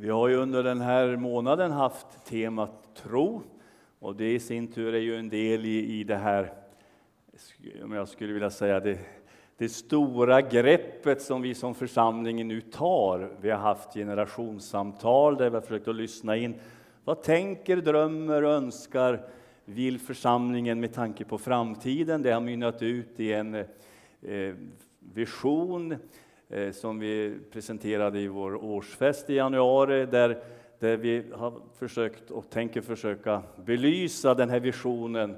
Vi 0.00 0.10
har 0.10 0.28
ju 0.28 0.36
under 0.36 0.62
den 0.62 0.80
här 0.80 1.16
månaden 1.16 1.72
haft 1.72 2.24
temat 2.24 2.94
tro 2.94 3.42
och 3.98 4.16
det 4.16 4.34
i 4.34 4.40
sin 4.40 4.72
tur 4.72 4.94
är 4.94 4.98
ju 4.98 5.16
en 5.16 5.28
del 5.28 5.64
i, 5.64 6.00
i 6.00 6.04
det 6.04 6.16
här, 6.16 6.52
om 7.84 7.92
jag 7.92 8.08
skulle 8.08 8.32
vilja 8.32 8.50
säga 8.50 8.80
det, 8.80 8.98
det 9.56 9.68
stora 9.68 10.42
greppet 10.42 11.22
som 11.22 11.42
vi 11.42 11.54
som 11.54 11.74
församling 11.74 12.48
nu 12.48 12.60
tar. 12.60 13.30
Vi 13.40 13.50
har 13.50 13.58
haft 13.58 13.94
generationssamtal 13.94 15.36
där 15.36 15.50
vi 15.50 15.56
har 15.56 15.62
försökt 15.62 15.88
att 15.88 15.94
lyssna 15.94 16.36
in. 16.36 16.54
Vad 17.04 17.22
tänker, 17.22 17.76
drömmer, 17.76 18.42
och 18.42 18.52
önskar, 18.52 19.26
vill 19.64 19.98
församlingen 19.98 20.80
med 20.80 20.94
tanke 20.94 21.24
på 21.24 21.38
framtiden? 21.38 22.22
Det 22.22 22.30
har 22.30 22.40
mynnat 22.40 22.82
ut 22.82 23.20
i 23.20 23.32
en 23.32 23.54
eh, 23.54 24.54
vision 25.00 25.96
Eh, 26.50 26.72
som 26.72 26.98
vi 26.98 27.38
presenterade 27.52 28.20
i 28.20 28.28
vår 28.28 28.64
årsfest 28.64 29.30
i 29.30 29.34
januari 29.34 30.06
där, 30.06 30.42
där 30.78 30.96
vi 30.96 31.24
har 31.32 31.52
försökt 31.78 32.30
och 32.30 32.50
tänker 32.50 32.80
försöka 32.80 33.42
belysa 33.64 34.34
den 34.34 34.50
här 34.50 34.60
visionen 34.60 35.36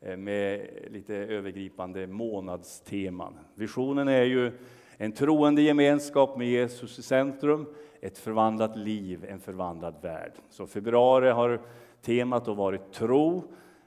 eh, 0.00 0.16
med 0.16 0.68
lite 0.90 1.14
övergripande 1.14 2.06
månadsteman. 2.06 3.38
Visionen 3.54 4.08
är 4.08 4.22
ju 4.22 4.52
en 4.96 5.12
troende 5.12 5.62
gemenskap 5.62 6.36
med 6.38 6.48
Jesus 6.48 6.98
i 6.98 7.02
centrum, 7.02 7.66
ett 8.00 8.18
förvandlat 8.18 8.76
liv, 8.76 9.26
en 9.28 9.40
förvandlad 9.40 9.94
värld. 10.02 10.32
Så 10.50 10.66
februari 10.66 11.30
har 11.30 11.60
temat 12.02 12.44
då 12.44 12.54
varit 12.54 12.92
tro. 12.92 13.42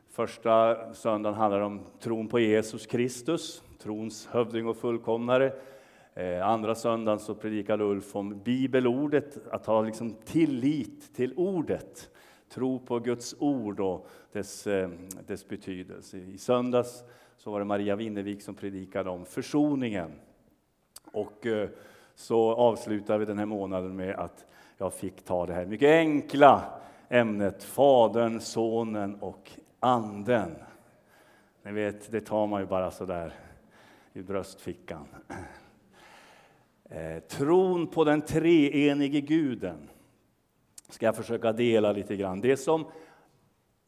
Första 0.10 0.78
söndagen 0.94 1.40
handlar 1.40 1.60
om 1.62 1.82
tron 2.00 2.28
på 2.28 2.40
Jesus 2.40 2.86
Kristus, 2.86 3.64
trons 3.80 4.28
hövding 4.32 4.68
och 4.68 4.78
fullkomnare. 4.78 5.54
Eh, 6.16 6.48
andra 6.48 6.76
söndagen 6.76 7.20
så 7.20 7.36
predikade 7.36 7.84
Ulf 7.84 8.16
om 8.16 8.40
bibelordet, 8.44 9.38
att 9.52 9.66
ha 9.66 9.82
liksom 9.82 10.16
tillit 10.26 11.16
till 11.16 11.34
ordet. 11.38 12.10
Tro 12.50 12.80
på 12.80 13.00
Guds 13.00 13.36
ord 13.40 13.80
och 13.80 14.08
dess, 14.32 14.68
eh, 14.68 14.90
dess 15.28 15.48
betydelse. 15.48 16.18
I 16.18 16.38
söndags 16.38 17.04
så 17.38 17.52
var 17.52 17.60
det 17.60 17.66
Maria 17.66 17.96
Winnevik 17.96 18.42
som 18.42 18.56
predikade 18.56 19.10
om 19.10 19.26
försoningen. 19.26 20.12
Och 21.12 21.46
eh, 21.46 21.70
så 22.16 22.56
avslutar 22.56 23.18
vi 23.18 23.26
den 23.26 23.40
här 23.40 23.46
månaden 23.46 23.96
med 23.96 24.16
att 24.16 24.46
jag 24.78 24.94
fick 24.94 25.24
ta 25.24 25.46
det 25.46 25.54
här 25.54 25.66
mycket 25.66 25.90
enkla 25.90 26.64
ämnet 27.10 27.64
Fadern, 27.64 28.40
Sonen 28.40 29.16
och 29.16 29.52
Anden. 29.80 30.56
Ni 31.64 31.72
vet, 31.72 32.12
det 32.12 32.22
tar 32.22 32.48
man 32.48 32.62
ju 32.62 32.68
bara 32.68 32.92
så 32.92 33.06
där 33.06 33.34
i 34.14 34.22
bröstfickan. 34.22 35.08
Eh, 36.94 37.20
tron 37.20 37.88
på 37.88 38.04
den 38.04 38.22
treenige 38.22 39.22
guden 39.22 39.90
ska 40.90 41.06
jag 41.06 41.16
försöka 41.16 41.52
dela 41.52 41.92
lite 41.92 42.16
grann. 42.16 42.42
Det 42.42 42.58
som 42.58 42.86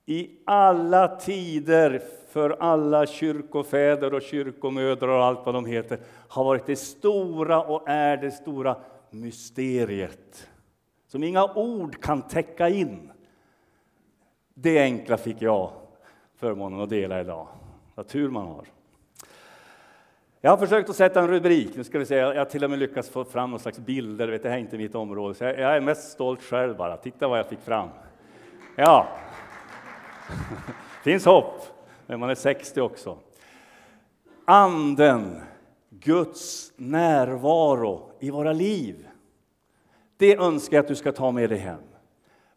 i 0.06 0.30
alla 0.45 1.08
tider 1.08 2.02
för 2.30 2.50
alla 2.50 3.06
kyrkofäder 3.06 4.14
och 4.14 4.22
kyrkomödrar 4.22 5.08
och 5.08 5.23
allt 5.23 5.45
vad 5.45 5.56
de 5.56 5.66
heter 5.66 6.00
har 6.28 6.44
varit 6.44 6.66
det 6.66 6.76
stora 6.76 7.64
och 7.64 7.89
är 7.89 8.17
det 8.17 8.31
stora 8.31 8.76
mysteriet 9.09 10.50
som 11.08 11.23
inga 11.23 11.53
ord 11.53 12.02
kan 12.02 12.22
täcka 12.22 12.70
in. 12.70 13.11
Det 14.53 14.80
enkla 14.80 15.17
fick 15.17 15.42
jag 15.42 15.72
förmånen 16.36 16.80
att 16.80 16.89
dela 16.89 17.22
idag. 17.22 17.48
Vad 17.95 18.08
tur 18.08 18.30
man 18.30 18.48
har. 18.48 18.74
Jag 20.45 20.51
har 20.51 20.57
försökt 20.57 20.89
att 20.89 20.95
sätta 20.95 21.21
en 21.21 21.27
rubrik. 21.27 21.75
Nu 21.75 21.83
ska 21.83 21.99
vi 21.99 22.05
se, 22.05 22.15
jag 22.15 22.35
har 22.35 22.45
till 22.45 22.63
och 22.63 22.69
med 22.69 22.79
lyckats 22.79 23.09
få 23.09 23.25
fram 23.25 23.51
någon 23.51 23.59
slags 23.59 23.79
bilder. 23.79 24.27
Vet, 24.27 24.43
det 24.43 24.49
här 24.49 24.55
är 24.55 24.59
inte 24.59 24.77
mitt 24.77 24.95
område, 24.95 25.35
så 25.35 25.43
jag 25.43 25.75
är 25.75 25.81
mest 25.81 26.11
stolt 26.11 26.43
själv 26.43 26.77
bara. 26.77 26.97
Titta 26.97 27.27
vad 27.27 27.39
jag 27.39 27.49
fick 27.49 27.59
fram. 27.59 27.89
Ja, 28.75 29.07
finns 31.03 31.25
hopp 31.25 31.61
när 32.08 32.17
man 32.17 32.30
är 32.30 32.36
60 32.36 32.81
också. 32.81 33.17
Anden, 34.45 35.42
Guds 35.89 36.71
närvaro 36.75 38.11
i 38.20 38.30
våra 38.31 38.53
liv. 38.53 39.08
Det 40.17 40.36
önskar 40.36 40.77
jag 40.77 40.83
att 40.83 40.89
du 40.89 40.95
ska 40.95 41.11
ta 41.11 41.31
med 41.31 41.49
dig 41.49 41.59
hem. 41.59 41.81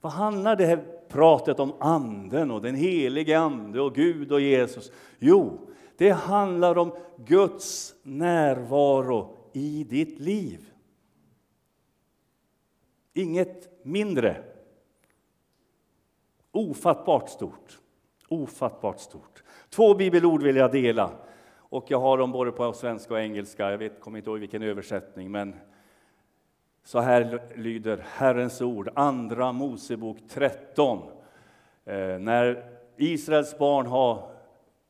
Vad 0.01 0.13
handlar 0.13 0.57
det 0.57 0.67
här 0.67 0.85
pratet 1.09 1.61
om 1.61 1.73
anden 1.81 2.51
och 2.51 2.63
den 2.63 2.75
helige 2.75 3.39
ande 3.39 3.81
och 3.81 3.95
Gud 3.95 4.33
och 4.33 4.41
Jesus? 4.41 4.93
Jo, 5.19 5.69
det 5.99 6.11
handlar 6.11 6.79
om 6.79 6.93
Guds 7.17 7.95
närvaro 8.03 9.37
i 9.53 9.85
ditt 9.85 10.21
liv. 10.21 10.73
Inget 13.15 13.85
mindre. 13.85 14.37
Ofattbart 16.53 17.29
stort. 17.29 17.79
Ofattbart 18.29 19.01
stort. 19.01 19.43
Två 19.71 19.95
bibelord 19.95 20.43
vill 20.43 20.57
jag 20.57 20.73
dela. 20.73 21.11
Och 21.57 21.85
jag 21.89 22.01
har 22.01 22.19
dem 22.19 22.33
både 22.33 22.53
på 22.53 22.73
svenska 22.73 23.15
och 23.15 23.21
engelska. 23.21 23.71
Jag 23.71 23.79
vet, 23.79 24.01
kommer 24.01 24.19
inte 24.19 24.31
ihåg 24.31 24.39
vilken 24.39 24.63
översättning, 24.63 25.31
men 25.31 25.55
så 26.85 27.01
här 27.01 27.43
lyder 27.55 28.05
Herrens 28.09 28.61
ord, 28.61 28.89
Andra 28.95 29.53
Mosebok 29.53 30.19
13. 30.29 30.99
Eh, 31.85 32.19
när 32.19 32.71
Israels 32.97 33.59
barn 33.59 33.87
har 33.87 34.38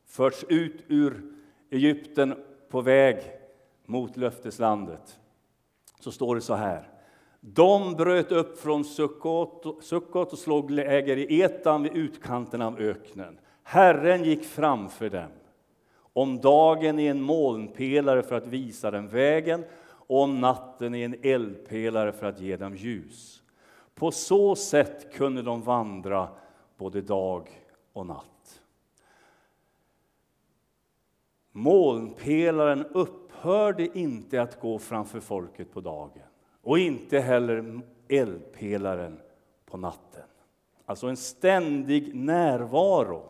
förts 0.08 0.44
ut 0.48 0.84
ur 0.88 1.22
Egypten 1.70 2.34
på 2.68 2.80
väg 2.80 3.16
mot 3.86 4.16
löfteslandet, 4.16 5.18
så 6.00 6.12
står 6.12 6.34
det 6.34 6.40
så 6.40 6.54
här. 6.54 6.88
De 7.40 7.94
bröt 7.94 8.32
upp 8.32 8.58
från 8.58 8.84
Sukkot, 8.84 10.32
och 10.32 10.38
slog 10.38 10.70
läger 10.70 11.16
i 11.16 11.40
Etan 11.40 11.82
vid 11.82 11.96
utkanten 11.96 12.62
av 12.62 12.78
öknen. 12.78 13.38
Herren 13.62 14.24
gick 14.24 14.44
framför 14.44 15.10
dem, 15.10 15.30
om 16.12 16.40
dagen 16.40 16.98
i 16.98 17.06
en 17.06 17.22
molnpelare 17.22 18.22
för 18.22 18.36
att 18.36 18.46
visa 18.46 18.90
dem 18.90 19.08
vägen 19.08 19.64
och 19.90 20.22
om 20.22 20.40
natten 20.40 20.94
i 20.94 21.02
en 21.02 21.16
eldpelare 21.22 22.12
för 22.12 22.26
att 22.26 22.40
ge 22.40 22.56
dem 22.56 22.76
ljus. 22.76 23.42
På 23.94 24.10
så 24.10 24.56
sätt 24.56 25.14
kunde 25.14 25.42
de 25.42 25.62
vandra 25.62 26.28
både 26.76 27.00
dag 27.00 27.48
och 27.92 28.06
natt. 28.06 28.37
Molnpelaren 31.58 32.86
upphörde 32.86 33.98
inte 33.98 34.42
att 34.42 34.60
gå 34.60 34.78
framför 34.78 35.20
folket 35.20 35.72
på 35.72 35.80
dagen 35.80 36.22
och 36.62 36.78
inte 36.78 37.20
heller 37.20 37.80
eldpelaren 38.08 39.20
på 39.66 39.76
natten. 39.76 40.22
Alltså 40.86 41.06
en 41.06 41.16
ständig 41.16 42.14
närvaro. 42.14 43.22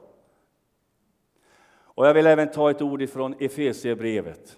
Och 1.71 2.07
jag 2.07 2.15
vill 2.15 2.27
även 2.27 2.51
ta 2.51 2.71
ett 2.71 2.83
ord 2.83 3.03
ifrån 3.03 3.35
Efesierbrevet. 3.39 4.57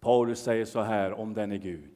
Paulus 0.00 0.42
säger 0.42 0.64
så 0.64 0.80
här 0.80 1.12
om 1.12 1.34
denne 1.34 1.58
Gud. 1.58 1.94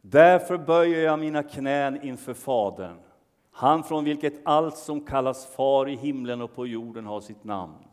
Därför 0.00 0.58
böjer 0.58 1.04
jag 1.04 1.18
mina 1.18 1.42
knän 1.42 2.02
inför 2.02 2.34
Fadern, 2.34 2.96
han 3.50 3.84
från 3.84 4.04
vilket 4.04 4.40
allt 4.44 4.76
som 4.76 5.00
kallas 5.00 5.46
far 5.46 5.88
i 5.88 5.96
himlen 5.96 6.42
och 6.42 6.54
på 6.54 6.66
jorden 6.66 7.06
har 7.06 7.20
sitt 7.20 7.44
namn. 7.44 7.84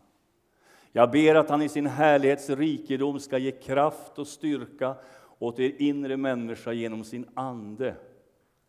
Jag 0.92 1.12
ber 1.12 1.36
att 1.36 1.50
han 1.50 1.62
i 1.62 1.70
sin 1.70 1.88
härlighets 1.88 2.50
rikedom 2.50 3.20
ska 3.20 3.38
ge 3.38 3.52
kraft 3.52 4.20
och 4.20 4.28
styrka 4.28 4.96
åt 5.40 5.60
er 5.60 5.74
inre 5.78 6.18
människa 6.18 6.74
genom 6.74 7.04
sin 7.04 7.26
ande, 7.34 7.96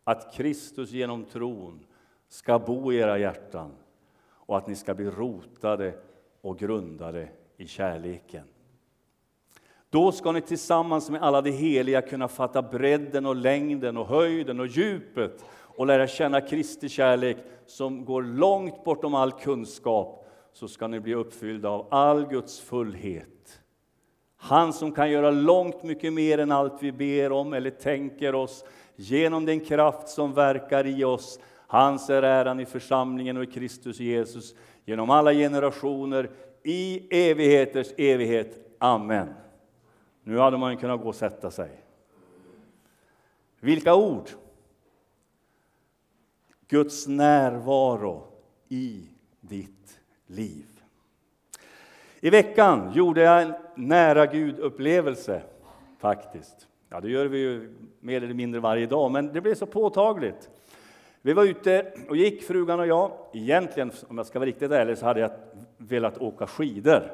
att 0.03 0.33
Kristus 0.33 0.91
genom 0.91 1.25
tron 1.25 1.85
ska 2.29 2.59
bo 2.59 2.93
i 2.93 2.97
era 2.97 3.17
hjärtan 3.17 3.71
och 4.29 4.57
att 4.57 4.67
ni 4.67 4.75
ska 4.75 4.93
bli 4.93 5.09
rotade 5.09 5.93
och 6.41 6.59
grundade 6.59 7.27
i 7.57 7.67
kärleken. 7.67 8.43
Då 9.89 10.11
ska 10.11 10.31
ni 10.31 10.41
tillsammans 10.41 11.09
med 11.09 11.23
alla 11.23 11.41
de 11.41 11.51
heliga 11.51 12.01
kunna 12.01 12.27
fatta 12.27 12.61
bredden 12.61 13.25
och 13.25 13.35
längden 13.35 13.97
och 13.97 14.07
höjden 14.07 14.59
och 14.59 14.67
djupet 14.67 15.45
och 15.51 15.87
lära 15.87 16.07
känna 16.07 16.41
Kristi 16.41 16.89
kärlek 16.89 17.37
som 17.65 18.05
går 18.05 18.23
långt 18.23 18.83
bortom 18.83 19.15
all 19.15 19.31
kunskap 19.31 20.22
så 20.53 20.67
ska 20.67 20.87
ni 20.87 20.99
bli 20.99 21.13
uppfyllda 21.13 21.69
av 21.69 21.87
all 21.91 22.25
Guds 22.25 22.59
fullhet. 22.59 23.61
Han 24.35 24.73
som 24.73 24.91
kan 24.91 25.11
göra 25.11 25.31
långt 25.31 25.83
mycket 25.83 26.13
mer 26.13 26.37
än 26.37 26.51
allt 26.51 26.83
vi 26.83 26.91
ber 26.91 27.31
om 27.31 27.53
eller 27.53 27.69
tänker 27.69 28.35
oss 28.35 28.65
genom 28.95 29.45
den 29.45 29.59
kraft 29.59 30.09
som 30.09 30.33
verkar 30.33 30.87
i 30.87 31.03
oss. 31.03 31.39
Hans 31.67 32.09
är 32.09 32.23
äran 32.23 32.59
i 32.59 32.65
församlingen 32.65 33.37
och 33.37 33.43
i 33.43 33.51
Kristus 33.51 33.99
Jesus 33.99 34.55
genom 34.85 35.09
alla 35.09 35.33
generationer 35.33 36.29
i 36.63 37.07
evigheters 37.29 37.87
evighet. 37.97 38.75
Amen. 38.77 39.33
Nu 40.23 40.37
hade 40.37 40.57
man 40.57 40.77
kunnat 40.77 41.01
gå 41.01 41.07
och 41.07 41.15
sätta 41.15 41.51
sig. 41.51 41.69
Vilka 43.59 43.95
ord! 43.95 44.29
Guds 46.67 47.07
närvaro 47.07 48.27
i 48.69 49.07
ditt 49.41 49.99
liv. 50.27 50.65
I 52.19 52.29
veckan 52.29 52.91
gjorde 52.93 53.21
jag 53.21 53.41
en 53.41 53.53
nära 53.75 54.25
Gud-upplevelse, 54.25 55.41
faktiskt. 55.99 56.67
Ja, 56.89 57.01
det 57.01 57.09
gör 57.09 57.25
vi 57.25 57.37
ju 57.37 57.75
mer 57.99 58.23
eller 58.23 58.33
mindre 58.33 58.59
varje 58.59 58.85
dag, 58.85 59.11
men 59.11 59.33
det 59.33 59.41
blev 59.41 59.55
så 59.55 59.65
påtagligt. 59.65 60.49
Vi 61.21 61.33
var 61.33 61.43
ute 61.43 61.93
och 62.09 62.17
gick, 62.17 62.43
frugan 62.43 62.79
och 62.79 62.87
jag. 62.87 63.11
Egentligen, 63.33 63.91
om 64.07 64.17
jag 64.17 64.27
ska 64.27 64.39
vara 64.39 64.47
riktigt 64.47 64.71
ärlig, 64.71 64.97
så 64.97 65.05
hade 65.05 65.19
jag 65.19 65.31
velat 65.77 66.17
åka 66.17 66.47
skidor. 66.47 67.11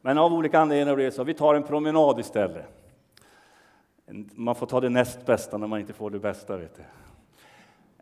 Men 0.00 0.18
av 0.18 0.34
olika 0.34 0.60
anledningar 0.60 0.94
blev 0.94 1.10
det 1.10 1.16
så 1.16 1.24
vi 1.24 1.34
tar 1.34 1.54
en 1.54 1.62
promenad 1.62 2.20
istället. 2.20 2.64
Man 4.34 4.54
får 4.54 4.66
ta 4.66 4.80
det 4.80 4.88
näst 4.88 5.26
bästa 5.26 5.58
när 5.58 5.66
man 5.66 5.80
inte 5.80 5.92
får 5.92 6.10
det 6.10 6.18
bästa. 6.18 6.56
Vet 6.56 6.76
du. 6.76 6.82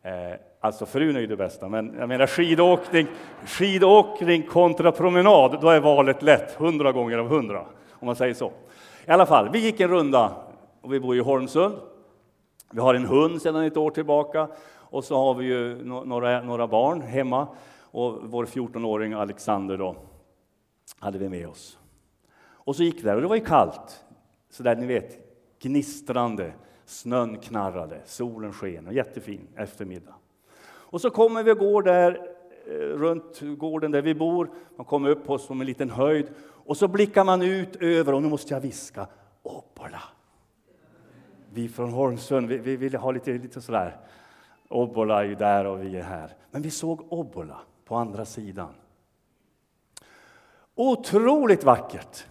Eh, 0.02 0.38
alltså 0.60 0.86
frun 0.86 1.16
är 1.16 1.20
ju 1.20 1.26
det 1.26 1.36
bästa, 1.36 1.68
men 1.68 1.94
jag 1.98 2.08
menar 2.08 2.26
skidåkning, 2.26 3.06
skidåkning 3.46 4.42
kontra 4.42 4.92
promenad, 4.92 5.58
då 5.60 5.68
är 5.68 5.80
valet 5.80 6.22
lätt, 6.22 6.54
hundra 6.54 6.92
gånger 6.92 7.18
av 7.18 7.28
hundra, 7.28 7.66
om 7.90 8.06
man 8.06 8.16
säger 8.16 8.34
så. 8.34 8.52
I 9.06 9.10
alla 9.10 9.26
fall, 9.26 9.48
vi 9.52 9.58
gick 9.58 9.80
en 9.80 9.90
runda 9.90 10.32
och 10.80 10.92
vi 10.92 11.00
bor 11.00 11.16
i 11.16 11.20
Holmsund. 11.20 11.74
Vi 12.70 12.80
har 12.80 12.94
en 12.94 13.06
hund 13.06 13.42
sedan 13.42 13.64
ett 13.64 13.76
år 13.76 13.90
tillbaka 13.90 14.48
och 14.76 15.04
så 15.04 15.16
har 15.16 15.34
vi 15.34 15.46
ju 15.46 15.84
några, 15.84 16.42
några 16.42 16.66
barn 16.66 17.02
hemma 17.02 17.48
och 17.80 18.18
vår 18.22 18.46
14-åring 18.46 19.12
Alexander 19.12 19.78
då 19.78 19.96
hade 20.98 21.18
vi 21.18 21.28
med 21.28 21.48
oss. 21.48 21.78
Och 22.48 22.76
så 22.76 22.82
gick 22.82 22.98
vi 22.98 23.02
där 23.02 23.14
och 23.14 23.22
det 23.22 23.28
var 23.28 23.36
ju 23.36 23.44
kallt, 23.44 24.04
så 24.50 24.62
där 24.62 24.76
ni 24.76 24.86
vet, 24.86 25.18
gnistrande. 25.62 26.52
Snön 26.90 27.38
knarrade, 27.38 28.00
solen 28.04 28.52
sken, 28.52 28.86
och 28.86 28.92
jättefin 28.92 29.48
eftermiddag. 29.56 30.14
Och 30.62 31.00
så 31.00 31.10
kommer 31.10 31.42
vi 31.42 31.52
och 31.52 31.58
går 31.58 31.82
där 31.82 32.34
eh, 32.66 32.72
runt 32.72 33.40
gården 33.40 33.90
där 33.90 34.02
vi 34.02 34.14
bor. 34.14 34.50
Man 34.76 34.86
kommer 34.86 35.10
upp 35.10 35.26
på 35.26 35.38
som 35.38 35.60
en 35.60 35.66
liten 35.66 35.90
höjd 35.90 36.28
och 36.40 36.76
så 36.76 36.88
blickar 36.88 37.24
man 37.24 37.42
ut 37.42 37.76
över, 37.76 38.14
och 38.14 38.22
nu 38.22 38.28
måste 38.28 38.54
jag 38.54 38.60
viska, 38.60 39.06
Obbola. 39.42 40.02
Vi 41.52 41.68
från 41.68 41.92
Holmsund, 41.92 42.48
vi, 42.48 42.58
vi 42.58 42.76
ville 42.76 42.98
ha 42.98 43.10
lite, 43.10 43.32
lite 43.32 43.60
sådär. 43.60 43.96
Obbola 44.68 45.20
är 45.20 45.24
ju 45.24 45.34
där 45.34 45.64
och 45.64 45.82
vi 45.82 45.96
är 45.96 46.02
här. 46.02 46.36
Men 46.50 46.62
vi 46.62 46.70
såg 46.70 47.12
Obbola 47.12 47.60
på 47.84 47.96
andra 47.96 48.24
sidan. 48.24 48.74
Otroligt 50.74 51.64
vackert! 51.64 52.26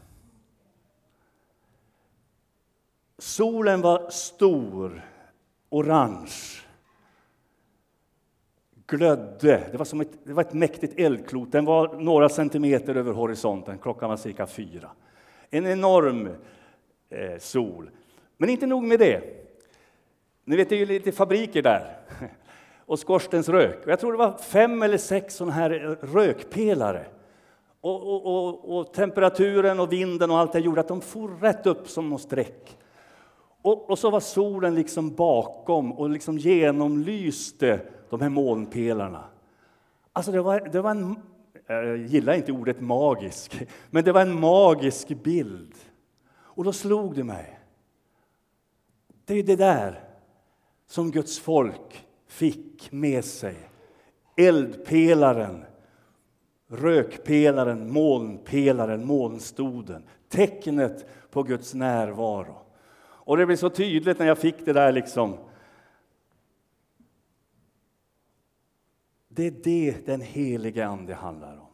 Solen 3.19 3.81
var 3.81 4.09
stor, 4.09 5.01
orange, 5.69 6.61
glödde. 8.87 9.63
Det 9.71 9.77
var, 9.77 9.85
som 9.85 10.01
ett, 10.01 10.11
det 10.23 10.33
var 10.33 10.43
ett 10.43 10.53
mäktigt 10.53 10.99
eldklot. 10.99 11.51
Den 11.51 11.65
var 11.65 11.93
några 11.93 12.29
centimeter 12.29 12.95
över 12.95 13.13
horisonten. 13.13 13.77
Klockan 13.77 14.09
var 14.09 14.17
cirka 14.17 14.47
fyra. 14.47 14.89
En 15.49 15.67
enorm 15.67 16.29
eh, 17.09 17.39
sol. 17.39 17.89
Men 18.37 18.49
inte 18.49 18.65
nog 18.65 18.83
med 18.83 18.99
det. 18.99 19.21
Ni 20.45 20.55
vet, 20.55 20.69
det 20.69 20.75
är 20.75 20.79
ju 20.79 20.85
lite 20.85 21.11
fabriker 21.11 21.61
där. 21.61 21.97
Och 22.85 22.99
skorstensrök. 22.99 23.77
Jag 23.85 23.99
tror 23.99 24.11
det 24.11 24.17
var 24.17 24.37
fem 24.37 24.83
eller 24.83 24.97
sex 24.97 25.35
sådana 25.35 25.53
här 25.53 25.85
eh, 25.85 26.07
rökpelare. 26.15 27.05
Och, 27.81 28.15
och, 28.15 28.25
och, 28.25 28.77
och, 28.77 28.93
temperaturen 28.93 29.79
och 29.79 29.93
vinden 29.93 30.31
och 30.31 30.37
allt 30.37 30.53
det 30.53 30.59
gjorde 30.59 30.81
att 30.81 30.87
de 30.87 31.01
for 31.01 31.27
rätt 31.41 31.65
upp 31.65 31.89
som 31.89 32.09
något 32.09 32.21
streck. 32.21 32.78
Och, 33.61 33.89
och, 33.89 33.99
så 33.99 34.09
var 34.09 34.19
solen 34.19 34.75
liksom 34.75 35.15
bakom 35.15 35.91
och 35.91 36.09
liksom 36.09 36.37
genomlyste 36.37 37.81
de 38.09 38.21
här 38.21 38.29
molnpelarna. 38.29 39.23
Alltså 40.13 40.31
det 40.31 40.41
var, 40.41 40.59
det 40.59 40.81
var 40.81 40.91
en, 40.91 41.15
jag 41.67 41.97
gillar 41.97 42.33
inte 42.33 42.51
ordet 42.51 42.81
magisk, 42.81 43.67
men 43.89 44.03
det 44.03 44.11
var 44.11 44.21
en 44.21 44.39
magisk 44.39 45.07
bild. 45.07 45.75
Och 46.31 46.63
då 46.63 46.73
slog 46.73 47.15
det 47.15 47.23
mig. 47.23 47.59
Det 49.25 49.33
är 49.33 49.43
det 49.43 49.55
där 49.55 50.03
som 50.87 51.11
Guds 51.11 51.39
folk 51.39 52.05
fick 52.27 52.91
med 52.91 53.25
sig. 53.25 53.55
Eldpelaren, 54.37 55.65
rökpelaren, 56.67 57.91
molnpelaren, 57.91 59.05
molnstoden. 59.05 60.03
Tecknet 60.29 61.05
på 61.31 61.43
Guds 61.43 61.73
närvaro. 61.73 62.68
Och 63.29 63.37
det 63.37 63.45
blev 63.45 63.55
så 63.55 63.69
tydligt 63.69 64.19
när 64.19 64.25
jag 64.25 64.37
fick 64.37 64.65
det 64.65 64.73
där 64.73 64.91
liksom. 64.91 65.37
Det 69.27 69.47
är 69.47 69.53
det 69.63 70.05
den 70.05 70.21
helige 70.21 70.87
Ande 70.87 71.13
handlar 71.13 71.57
om. 71.57 71.67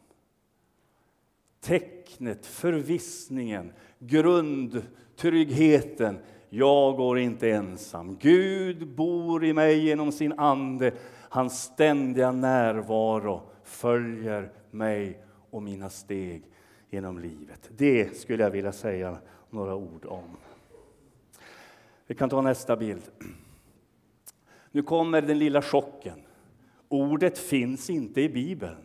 Tecknet, 1.62 2.46
förvissningen, 2.46 3.74
grundtryggheten. 4.00 6.20
Jag 6.50 6.96
går 6.96 7.20
inte 7.20 7.52
ensam. 7.52 8.18
Gud 8.18 8.88
bor 8.88 9.46
i 9.46 9.54
mig 9.54 9.86
genom 9.86 10.12
sin 10.12 10.40
Ande. 10.40 10.92
Hans 11.30 11.64
ständiga 11.64 12.32
närvaro 12.32 13.42
följer 13.64 14.52
mig 14.72 15.24
och 15.50 15.64
mina 15.64 15.90
steg 15.90 16.44
genom 16.90 17.20
livet. 17.20 17.70
Det 17.78 18.18
skulle 18.18 18.44
jag 18.44 18.52
vilja 18.52 18.72
säga 18.72 19.18
några 19.50 19.76
ord 19.76 20.06
om. 20.06 20.38
Vi 22.08 22.16
kan 22.16 22.30
ta 22.30 22.42
nästa 22.42 22.76
bild. 22.76 23.12
Nu 24.72 24.84
kommer 24.84 25.22
den 25.22 25.40
lilla 25.40 25.62
chocken. 25.62 26.20
Ordet 26.88 27.38
finns 27.38 27.90
inte 27.90 28.22
i 28.22 28.30
Bibeln. 28.30 28.78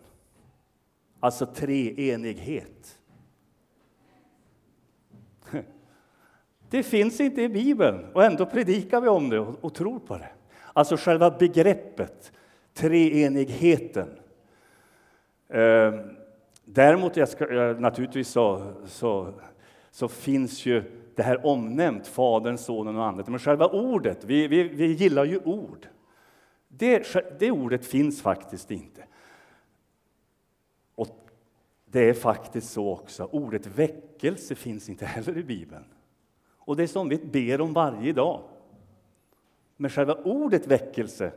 Alltså 1.21 1.47
treenighet. 1.47 2.99
Det 6.71 6.83
finns 6.83 7.21
inte 7.21 7.43
i 7.43 7.49
Bibeln 7.49 8.05
och 8.13 8.25
ändå 8.25 8.47
predikar 8.47 9.01
vi 9.01 9.09
om 9.09 9.29
det 9.29 9.39
och, 9.39 9.75
tror 9.75 9.99
på 9.99 10.19
det. 10.19 10.31
Alltså 10.73 10.97
själva 10.97 11.31
begreppet, 11.31 12.33
treenigheten. 12.75 14.09
Ehm, 15.49 16.17
däremot, 16.65 17.17
jag 17.17 17.29
ska, 17.29 17.47
naturligtvis 17.79 18.29
så, 18.29 18.73
så, 18.87 19.35
så 19.91 20.09
finns 20.09 20.67
ju 20.67 21.00
det 21.17 21.23
här 21.23 21.47
omnämnt, 21.47 22.07
Fadern, 22.07 22.59
Sonen 22.59 22.97
och 22.97 23.05
Anden. 23.05 23.25
Men 23.29 23.39
själva 23.39 23.67
ordet, 23.67 24.25
vi, 24.25 24.49
vi, 24.49 24.63
vi 24.63 24.87
gillar 24.87 25.25
ju 25.25 25.39
ord. 25.39 25.87
Det, 26.69 27.15
det 27.39 27.51
ordet 27.51 27.87
finns 27.87 28.23
faktiskt 28.23 28.71
inte. 28.71 29.05
Och 30.95 31.31
det 31.85 32.09
är 32.09 32.15
faktiskt 32.15 32.73
så 32.73 32.93
också, 32.93 33.25
ordet 33.25 33.67
väckelse 33.67 34.55
finns 34.55 34.89
inte 34.89 35.07
heller 35.07 35.39
i 35.39 35.43
Bibeln. 35.43 35.85
Och 36.59 36.77
det 36.77 36.83
är 36.83 36.87
som 36.87 37.09
vi 37.09 37.17
ber 37.17 37.61
om 37.61 37.73
varje 37.73 38.13
dag. 38.13 38.43
Men 39.77 39.91
själva 39.91 40.15
ordet 40.15 40.67
väckelse 40.67 41.33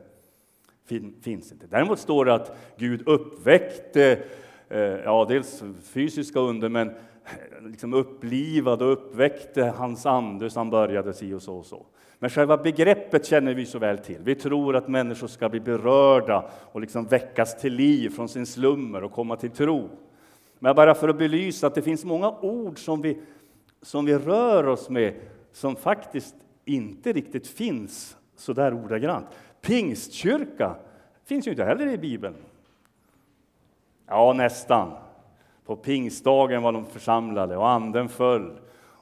fin, 0.86 1.16
finns 1.22 1.52
inte. 1.52 1.68
Däremot 1.68 2.00
står 2.00 2.26
det 2.26 2.34
att 2.34 2.58
Gud 2.78 3.08
uppväckte, 3.08 4.24
eh, 4.70 4.80
ja, 4.80 5.26
dels 5.30 5.64
fysiska 5.82 6.40
under, 6.40 6.70
men 6.70 6.96
liksom 7.62 7.94
upplivade 7.94 8.86
och 8.86 8.92
uppväckte 8.92 9.64
hans 9.64 10.06
ande 10.06 10.50
så 10.50 10.60
han 10.60 10.70
började 10.70 11.14
si 11.14 11.34
och 11.34 11.42
så 11.42 11.58
och 11.58 11.66
så. 11.66 11.86
Men 12.20 12.30
själva 12.30 12.58
begreppet 12.58 13.26
känner 13.26 13.54
vi 13.54 13.66
så 13.66 13.80
väl 13.80 13.98
till. 13.98 14.22
Vi 14.24 14.36
tror 14.36 14.76
att 14.76 14.88
människor 14.88 15.28
ska 15.28 15.50
bli 15.50 15.60
berörda 15.60 16.50
och 16.72 16.82
liksom 16.82 17.06
väckas 17.06 17.62
till 17.62 17.74
liv 17.74 18.10
från 18.10 18.30
sin 18.30 18.46
slummer 18.46 19.04
och 19.04 19.12
komma 19.12 19.36
till 19.36 19.52
tro. 19.52 19.90
Men 20.60 20.76
bara 20.76 20.96
för 20.96 21.10
att 21.10 21.18
belysa 21.18 21.68
att 21.68 21.76
det 21.76 21.82
finns 21.82 22.06
många 22.06 22.32
ord 22.32 22.80
som 22.80 23.02
vi, 23.02 23.22
som 23.82 24.06
vi 24.06 24.18
rör 24.18 24.68
oss 24.68 24.90
med 24.90 25.14
som 25.52 25.76
faktiskt 25.76 26.36
inte 26.66 27.14
riktigt 27.14 27.48
finns 27.48 28.18
så 28.36 28.54
där 28.54 28.74
ordagrant. 28.74 29.26
Pingstkyrka 29.62 30.76
finns 31.26 31.48
ju 31.48 31.52
inte 31.52 31.64
heller 31.64 31.88
i 31.88 31.98
Bibeln. 31.98 32.36
Ja, 34.08 34.34
nästan. 34.34 34.92
På 35.66 35.76
pingstdagen 35.76 36.62
var 36.62 36.72
de 36.72 36.86
församlade 36.86 37.58
och 37.58 37.70
anden 37.70 38.10
föll 38.10 38.52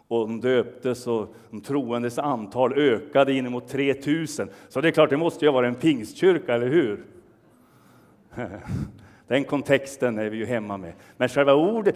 och 0.08 0.28
de 0.28 0.42
döptes 0.42 1.08
och 1.08 1.36
de 1.50 1.62
troendes 1.62 2.20
antal 2.20 2.74
ökade 2.74 3.34
inemot 3.34 3.68
3000. 3.68 4.50
Så 4.70 4.82
det 4.82 4.88
är 4.88 4.92
klart, 4.92 5.10
det 5.10 5.18
måste 5.18 5.46
ju 5.46 5.52
vara 5.52 5.68
en 5.68 5.76
pingstkyrka, 5.76 6.54
eller 6.54 6.68
hur? 6.68 7.06
Den 9.28 9.44
kontexten 9.44 10.20
är 10.20 10.30
vi 10.30 10.38
ju 10.38 10.46
hemma 10.46 10.78
med. 10.78 10.94
Men 11.18 11.30
själva 11.30 11.54
ordet 11.54 11.96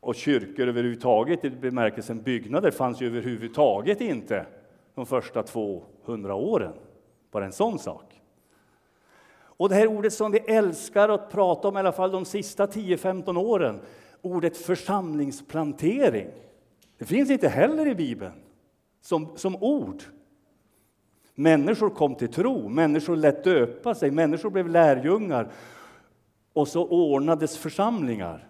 och 0.00 0.14
kyrkor 0.14 0.68
överhuvudtaget 0.68 1.44
i 1.44 1.50
bemärkelsen 1.50 2.22
byggnader 2.22 2.70
fanns 2.70 3.00
ju 3.00 3.06
överhuvudtaget 3.06 4.00
inte 4.00 4.46
de 4.94 5.06
första 5.06 5.42
200 5.42 6.34
åren. 6.34 6.72
Bara 7.30 7.44
en 7.44 7.52
sån 7.52 7.78
sak. 7.78 8.17
Och 9.58 9.68
det 9.68 9.74
här 9.74 9.86
ordet 9.86 10.12
som 10.12 10.32
vi 10.32 10.38
älskar 10.38 11.08
att 11.08 11.30
prata 11.30 11.68
om 11.68 11.76
i 11.76 11.80
alla 11.80 11.92
fall 11.92 12.10
de 12.10 12.24
sista 12.24 12.66
10-15 12.66 13.38
åren, 13.38 13.80
ordet 14.22 14.56
församlingsplantering, 14.56 16.28
det 16.98 17.04
finns 17.04 17.30
inte 17.30 17.48
heller 17.48 17.86
i 17.86 17.94
Bibeln 17.94 18.32
som, 19.00 19.36
som 19.36 19.56
ord. 19.56 20.02
Människor 21.34 21.90
kom 21.90 22.14
till 22.14 22.28
tro, 22.28 22.68
människor 22.68 23.16
lät 23.16 23.44
döpa 23.44 23.94
sig, 23.94 24.10
människor 24.10 24.50
blev 24.50 24.68
lärjungar 24.68 25.50
och 26.52 26.68
så 26.68 26.88
ordnades 26.88 27.58
församlingar. 27.58 28.48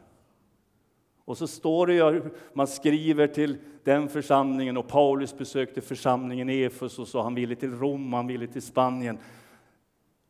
Och 1.25 1.39
så 1.39 1.47
står 1.47 1.87
det 1.87 1.95
ju, 1.95 2.23
man 2.53 2.67
skriver 2.67 3.27
till 3.27 3.59
den 3.85 4.09
församlingen 4.09 4.77
och 4.77 4.89
Paulus 4.89 5.39
besökte 5.39 5.81
församlingen 5.81 6.51
i 6.51 6.63
Efesos 6.63 7.15
och 7.15 7.25
han 7.25 7.35
ville 7.35 7.55
till 7.55 7.79
Rom, 7.79 8.13
han 8.13 8.27
ville 8.27 8.47
till 8.47 8.63
Spanien. 8.63 9.19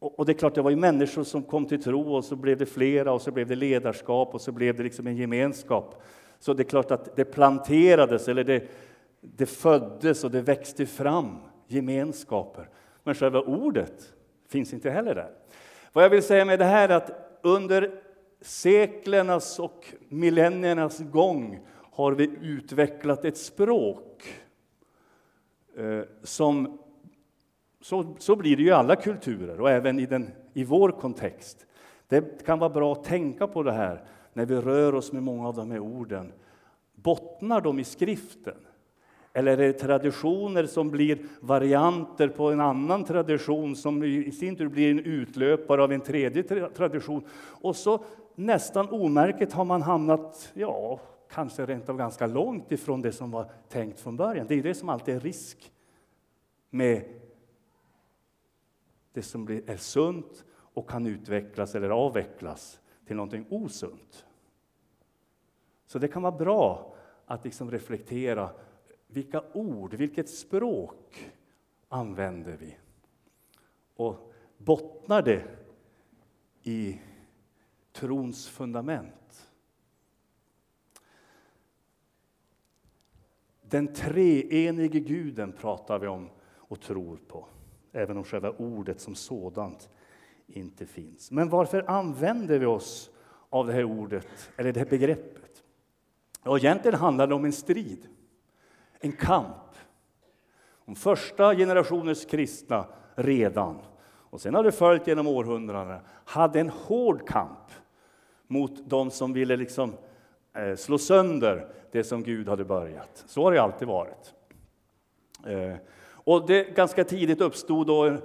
Och, 0.01 0.27
det 0.27 0.33
är 0.33 0.35
klart, 0.35 0.55
det 0.55 0.63
var 0.63 0.71
ju 0.71 0.77
människor 0.77 1.25
som 1.25 1.43
kom 1.43 1.67
till 1.67 1.83
tro 1.83 2.15
och 2.15 2.25
så 2.25 2.37
blev 2.37 2.59
det 2.59 2.67
flera 2.67 3.13
och 3.13 3.23
så 3.23 3.31
blev 3.31 3.47
det 3.47 3.57
ledarskap 3.57 4.35
och 4.35 4.41
så 4.41 4.53
blev 4.53 4.77
det 4.77 4.83
liksom 4.83 5.07
en 5.07 5.17
gemenskap. 5.17 6.03
Så 6.39 6.55
det 6.55 6.63
är 6.63 6.65
klart 6.65 6.91
att 6.91 7.17
det 7.17 7.25
planterades, 7.25 8.29
eller 8.29 8.45
det, 8.45 8.69
det 9.21 9.47
föddes 9.47 10.25
och 10.25 10.31
det 10.31 10.41
växte 10.41 10.87
fram 10.87 11.37
gemenskaper. 11.67 12.69
Men 13.05 13.15
själva 13.15 13.41
ordet 13.41 14.13
finns 14.49 14.73
inte 14.73 14.91
heller 14.91 15.15
där. 15.15 15.31
Vad 15.93 16.05
jag 16.05 16.11
vill 16.11 16.23
säga 16.23 16.45
med 16.45 16.59
det 16.59 16.65
här 16.65 16.89
är 16.89 16.97
att 16.97 17.39
under 17.43 17.91
seklernas 18.41 19.59
och 19.59 19.95
millenniernas 20.09 20.99
gång 20.99 21.61
har 21.93 22.13
vi 22.13 22.31
utvecklat 22.43 23.25
ett 23.25 23.39
språk 23.39 24.35
eh, 25.77 26.03
som 26.23 26.79
så, 27.81 28.17
så 28.19 28.37
blir 28.37 28.57
det 28.57 28.63
ju 28.63 28.69
i 28.69 28.73
alla 28.73 28.97
kulturer 28.97 29.61
och 29.61 29.71
även 29.71 29.99
i, 29.99 30.07
den, 30.07 30.31
i 30.53 30.65
vår 30.65 30.91
kontext. 30.91 31.67
Det 32.09 32.47
kan 32.47 32.59
vara 32.59 32.71
bra 32.71 32.93
att 32.93 33.05
tänka 33.05 33.47
på 33.47 33.63
det 33.63 33.73
här 33.73 34.05
när 34.33 34.47
vi 34.47 34.55
rör 34.55 34.95
oss 34.95 35.13
med 35.13 35.23
många 35.23 35.49
av 35.49 35.57
de 35.57 35.71
här 35.71 35.79
orden. 35.79 36.33
Bottnar 36.95 37.61
de 37.61 37.79
i 37.79 37.85
skriften? 37.85 38.57
Eller 39.33 39.53
är 39.53 39.57
det 39.57 39.73
traditioner 39.73 40.67
som 40.67 40.91
blir 40.91 41.19
varianter 41.41 42.29
på 42.29 42.51
en 42.51 42.61
annan 42.61 43.05
tradition 43.05 43.77
som 43.77 44.05
i 44.05 44.33
sin 44.33 44.57
tur 44.57 44.69
blir 44.69 44.91
en 44.91 44.99
utlöpare 44.99 45.83
av 45.83 45.93
en 45.93 46.01
tredje 46.01 46.43
tradition? 46.69 47.25
Och 47.61 47.77
så 47.77 48.05
nästan 48.35 48.89
omärket 48.89 49.53
har 49.53 49.65
man 49.65 49.83
hamnat, 49.83 50.51
ja, 50.55 51.01
kanske 51.31 51.67
rent 51.67 51.89
av 51.89 51.97
ganska 51.97 52.27
långt 52.27 52.73
ifrån 52.73 53.03
det 53.03 53.13
som 53.13 53.31
var 53.31 53.51
tänkt 53.69 54.01
från 54.01 54.17
början. 54.17 54.47
Det 54.49 54.55
är 54.55 54.63
det 54.63 54.75
som 54.75 54.89
alltid 54.89 55.17
är 55.17 55.21
risk 55.21 55.73
med 56.71 57.05
det 59.19 59.23
som 59.23 59.49
är 59.67 59.77
sunt 59.77 60.45
och 60.51 60.91
kan 60.91 61.07
utvecklas 61.07 61.75
eller 61.75 61.91
avvecklas 61.91 62.81
till 63.07 63.17
någonting 63.17 63.47
osunt. 63.51 64.27
Så 65.87 65.99
det 65.99 66.09
kan 66.09 66.23
vara 66.23 66.37
bra 66.37 66.95
att 67.27 67.45
liksom 67.45 67.71
reflektera 67.71 68.51
vilka 69.07 69.43
ord, 69.53 69.95
vilket 69.95 70.29
språk 70.29 71.33
använder 71.89 72.57
vi? 72.57 72.77
Och 73.97 74.33
bottnar 74.59 75.23
det 75.23 75.45
i 76.63 77.01
trons 77.93 78.49
fundament? 78.49 79.51
Den 83.63 83.95
treenige 83.95 85.01
guden 85.01 85.53
pratar 85.53 85.99
vi 85.99 86.07
om 86.07 86.31
och 86.45 86.81
tror 86.81 87.17
på, 87.17 87.49
även 87.99 88.17
om 88.17 88.25
själva 88.25 88.51
ordet 88.51 89.01
som 89.01 89.15
sådant 89.15 89.89
inte 90.47 90.87
finns. 90.87 91.31
Men 91.31 91.49
varför 91.49 91.91
använder 91.91 92.59
vi 92.59 92.67
oss 92.67 93.11
av 93.51 93.67
det 93.67 93.73
här 93.73 93.85
ordet, 93.85 94.51
eller 94.57 94.73
det 94.73 94.81
här 94.81 94.87
begreppet? 94.87 95.63
Ja, 96.45 96.59
egentligen 96.59 96.99
handlar 96.99 97.27
det 97.27 97.35
om 97.35 97.45
en 97.45 97.53
strid 97.53 98.09
en 99.01 99.13
kamp. 99.13 99.57
Om 100.85 100.95
första 100.95 101.55
generationens 101.55 102.25
kristna 102.25 102.87
redan, 103.15 103.79
och 104.31 104.41
sen 104.41 104.55
har 104.55 104.65
det 104.65 104.73
följt 104.73 105.07
genom 105.07 105.27
århundraden, 105.27 106.01
hade 106.25 106.61
en 106.61 106.69
hård 106.69 107.29
kamp 107.29 107.71
mot 108.47 108.91
de 108.91 109.11
som 109.11 109.33
ville 109.33 109.57
liksom 109.57 109.93
eh, 110.55 110.77
slå 110.77 110.99
sönder 110.99 111.69
det 111.93 112.05
som 112.05 112.23
Gud 112.23 112.49
hade 112.49 112.65
börjat. 112.65 113.25
Så 113.27 113.45
har 113.45 113.53
det 113.53 113.63
alltid 113.63 113.89
varit. 113.89 114.35
Eh, 115.47 115.75
och 116.29 116.47
det 116.47 116.75
ganska 116.75 117.05
tidigt 117.05 117.41
uppstod 117.41 117.87
då 117.87 118.17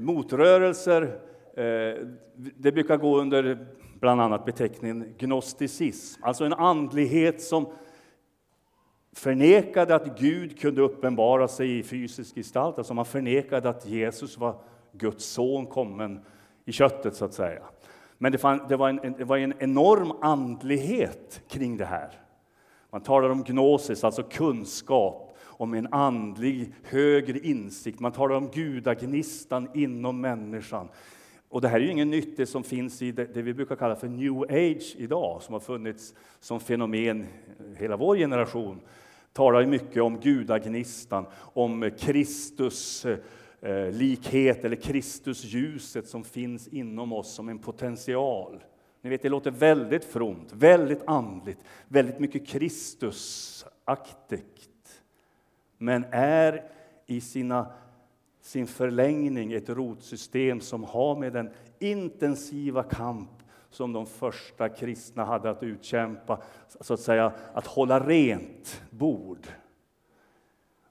motrörelser. 0.00 1.02
Eh, 1.56 2.06
det 2.34 2.72
brukar 2.72 2.96
gå 2.96 3.20
under 3.20 3.66
bland 4.00 4.20
annat 4.20 4.44
beteckningen 4.44 5.14
gnosticism, 5.18 6.22
alltså 6.24 6.44
en 6.44 6.52
andlighet 6.52 7.42
som 7.42 7.66
förnekade 9.12 9.94
att 9.94 10.18
Gud 10.18 10.60
kunde 10.60 10.82
uppenbara 10.82 11.48
sig 11.48 11.78
i 11.78 11.82
fysisk 11.82 12.34
gestalt. 12.34 12.78
Alltså 12.78 12.94
man 12.94 13.04
förnekade 13.04 13.68
att 13.68 13.86
Jesus 13.86 14.38
var 14.38 14.54
Guds 14.92 15.24
son 15.24 15.66
kommen 15.66 16.20
i 16.64 16.72
köttet, 16.72 17.16
så 17.16 17.24
att 17.24 17.34
säga. 17.34 17.62
Men 18.18 18.32
det, 18.32 18.38
fann, 18.38 18.60
det, 18.68 18.76
var 18.76 18.88
en, 18.88 19.14
det 19.18 19.24
var 19.24 19.36
en 19.36 19.54
enorm 19.58 20.12
andlighet 20.20 21.42
kring 21.48 21.76
det 21.76 21.84
här. 21.84 22.10
Man 22.90 23.02
talar 23.02 23.30
om 23.30 23.42
gnosis, 23.42 24.04
alltså 24.04 24.22
kunskap, 24.22 25.31
om 25.52 25.74
en 25.74 25.92
andlig 25.92 26.72
högre 26.82 27.38
insikt. 27.38 28.00
Man 28.00 28.12
talar 28.12 28.36
om 28.36 28.50
gudagnistan 28.50 29.68
inom 29.74 30.20
människan. 30.20 30.88
Och 31.48 31.60
det 31.60 31.68
här 31.68 31.80
är 31.80 31.84
ju 31.84 31.90
inget 31.90 32.06
nytt, 32.06 32.36
det 32.36 32.46
som 32.46 32.64
finns 32.64 33.02
i 33.02 33.12
det, 33.12 33.34
det, 33.34 33.42
vi 33.42 33.54
brukar 33.54 33.76
kalla 33.76 33.96
för 33.96 34.08
new 34.08 34.42
age 34.42 34.94
idag, 34.98 35.42
som 35.42 35.52
har 35.52 35.60
funnits 35.60 36.14
som 36.40 36.60
fenomen 36.60 37.26
hela 37.76 37.96
vår 37.96 38.16
generation 38.16 38.80
talar 39.32 39.66
mycket 39.66 40.02
om 40.02 40.20
gudagnistan, 40.20 41.26
om 41.36 41.90
Kristus 41.98 43.04
eh, 43.04 43.18
likhet 43.90 44.64
eller 44.64 44.76
Kristusljuset 44.76 46.08
som 46.08 46.24
finns 46.24 46.68
inom 46.68 47.12
oss 47.12 47.34
som 47.34 47.48
en 47.48 47.58
potential. 47.58 48.62
Ni 49.02 49.10
vet, 49.10 49.22
det 49.22 49.28
låter 49.28 49.50
väldigt 49.50 50.04
fromt, 50.04 50.52
väldigt 50.52 51.02
andligt, 51.06 51.58
väldigt 51.88 52.18
mycket 52.18 52.46
Kristusaktigt. 52.46 54.71
Men 55.82 56.04
är 56.10 56.64
i 57.06 57.20
sina, 57.20 57.66
sin 58.40 58.66
förlängning 58.66 59.52
ett 59.52 59.68
rotsystem 59.68 60.60
som 60.60 60.84
har 60.84 61.16
med 61.16 61.32
den 61.32 61.50
intensiva 61.78 62.82
kamp 62.82 63.30
som 63.70 63.92
de 63.92 64.06
första 64.06 64.68
kristna 64.68 65.24
hade 65.24 65.50
att 65.50 65.62
utkämpa, 65.62 66.42
så 66.80 66.94
att 66.94 67.00
säga 67.00 67.32
att 67.54 67.66
hålla 67.66 68.06
rent 68.06 68.82
bord. 68.90 69.46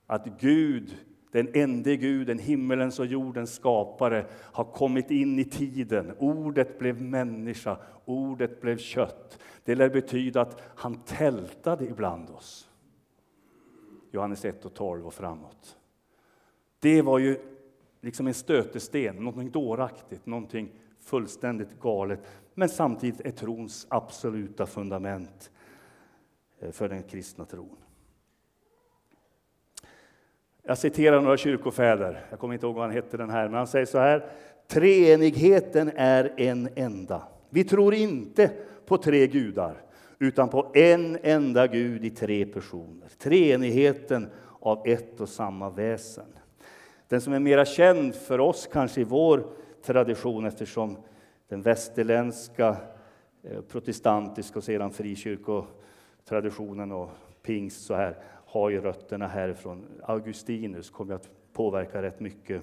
Att 0.08 0.26
Gud, 0.40 0.98
den 1.32 1.48
ende 1.54 1.96
Guden, 1.96 2.40
himmelens 2.40 3.00
och 3.00 3.06
jordens 3.06 3.54
skapare, 3.54 4.26
har 4.34 4.64
kommit 4.64 5.12
in 5.12 5.40
i 5.40 5.46
tiden. 5.46 6.16
Ordet 6.20 6.80
blev 6.80 7.02
människa, 7.02 7.78
ordet 8.06 8.62
blev 8.62 8.78
kött. 8.78 9.40
Det 9.64 9.76
lär 9.76 9.90
betyda 9.90 10.42
att 10.42 10.62
han 10.76 10.96
tältade 10.96 11.86
ibland 11.86 12.30
oss. 12.30 12.68
Johannes 14.12 14.46
1 14.46 14.66
och 14.66 14.74
12 14.74 15.08
och 15.08 15.14
framåt. 15.14 15.78
Det 16.80 17.02
var 17.02 17.20
ju 17.20 17.38
liksom 18.02 18.28
en 18.28 18.34
stötesten, 18.34 19.16
någonting 19.16 19.52
dåraktigt, 19.52 20.26
någonting 20.26 20.72
fullständigt 21.00 21.80
galet, 21.80 22.20
men 22.54 22.70
samtidigt 22.70 23.22
är 23.22 23.32
trons 23.32 23.88
absoluta 23.90 24.66
fundament 24.66 25.52
eh, 26.60 26.72
för 26.72 26.90
den 26.90 27.04
kristna 27.04 27.46
tron. 27.46 27.78
Jag 30.64 30.78
citerar 30.78 31.22
några 31.22 31.38
kyrkofäder, 31.38 32.26
jag 32.30 32.40
kommer 32.40 32.54
inte 32.54 32.66
ihåg 32.66 32.76
vad 32.76 32.84
han 32.84 32.94
hette 32.94 33.18
den 33.18 33.30
här, 33.30 33.48
men 33.48 33.58
han 33.58 33.68
säger 33.68 33.86
så 33.86 33.98
här. 33.98 34.30
Treenigheten 34.68 35.92
är 35.96 36.34
en 36.38 36.70
enda. 36.76 37.24
Vi 37.50 37.64
tror 37.64 37.94
inte 37.94 38.52
på 38.86 38.98
tre 38.98 39.28
gudar, 39.28 39.82
utan 40.22 40.50
på 40.50 40.72
en 40.74 41.18
enda 41.24 41.68
Gud 41.68 42.06
i 42.06 42.10
tre 42.10 42.46
personer. 42.46 43.08
Treenigheten 43.18 44.30
av 44.60 44.88
ett 44.88 45.22
och 45.22 45.30
samma 45.30 45.70
väsen. 45.70 46.26
Den 47.08 47.22
som 47.22 47.34
är 47.34 47.40
mera 47.40 47.66
känd 47.66 48.16
för 48.16 48.40
oss, 48.40 48.70
kanske 48.72 49.02
i 49.02 49.04
vår 49.04 49.44
tradition 49.86 50.46
eftersom 50.46 50.98
den 51.48 51.62
västerländska 51.62 52.78
eh, 53.44 53.62
protestantiska 53.62 54.60
och 54.60 54.64
sedan 54.64 54.92
frikyrkotraditionen 54.92 56.92
och 56.92 57.10
pingst 57.42 57.86
så 57.86 57.94
här 57.94 58.18
har 58.46 58.70
ju 58.70 58.82
rötterna 58.82 59.28
härifrån. 59.28 59.86
Augustinus 60.04 60.90
kommer 60.90 61.14
att 61.14 61.30
påverka 61.54 62.02
rätt 62.02 62.20
mycket. 62.20 62.62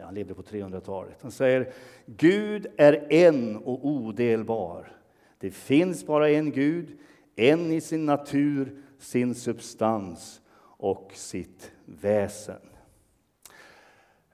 Han 0.00 0.14
levde 0.14 0.34
på 0.34 0.42
300-talet. 0.42 1.18
Han 1.22 1.30
säger 1.30 1.72
Gud 2.06 2.66
är 2.76 3.12
en 3.12 3.56
och 3.56 3.86
odelbar. 3.86 4.97
Det 5.38 5.50
finns 5.50 6.06
bara 6.06 6.30
en 6.30 6.50
Gud, 6.50 6.98
en 7.36 7.72
i 7.72 7.80
sin 7.80 8.06
natur, 8.06 8.82
sin 8.98 9.34
substans 9.34 10.40
och 10.60 11.12
sitt 11.14 11.72
väsen. 11.84 12.60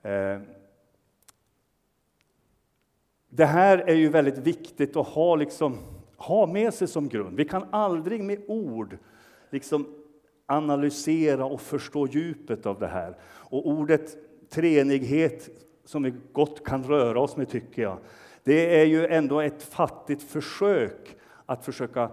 Eh, 0.01 0.39
det 3.29 3.45
här 3.45 3.77
är 3.77 3.95
ju 3.95 4.09
väldigt 4.09 4.37
viktigt 4.37 4.95
att 4.95 5.07
ha, 5.07 5.35
liksom, 5.35 5.77
ha 6.17 6.45
med 6.45 6.73
sig 6.73 6.87
som 6.87 7.09
grund. 7.09 7.37
Vi 7.37 7.45
kan 7.45 7.65
aldrig 7.71 8.23
med 8.23 8.41
ord 8.47 8.97
liksom 9.49 9.87
analysera 10.45 11.45
och 11.45 11.61
förstå 11.61 12.07
djupet 12.07 12.65
av 12.65 12.79
det 12.79 12.87
här. 12.87 13.17
Och 13.23 13.67
ordet 13.67 14.17
treenighet, 14.49 15.49
som 15.85 16.03
vi 16.03 16.13
gott 16.31 16.63
kan 16.63 16.83
röra 16.83 17.19
oss 17.19 17.37
med, 17.37 17.49
tycker 17.49 17.81
jag, 17.81 17.97
det 18.45 18.79
är 18.79 18.85
ju 18.85 19.05
ändå 19.05 19.41
ett 19.41 19.63
fattigt 19.63 20.23
försök 20.23 21.15
att 21.45 21.65
försöka 21.65 22.11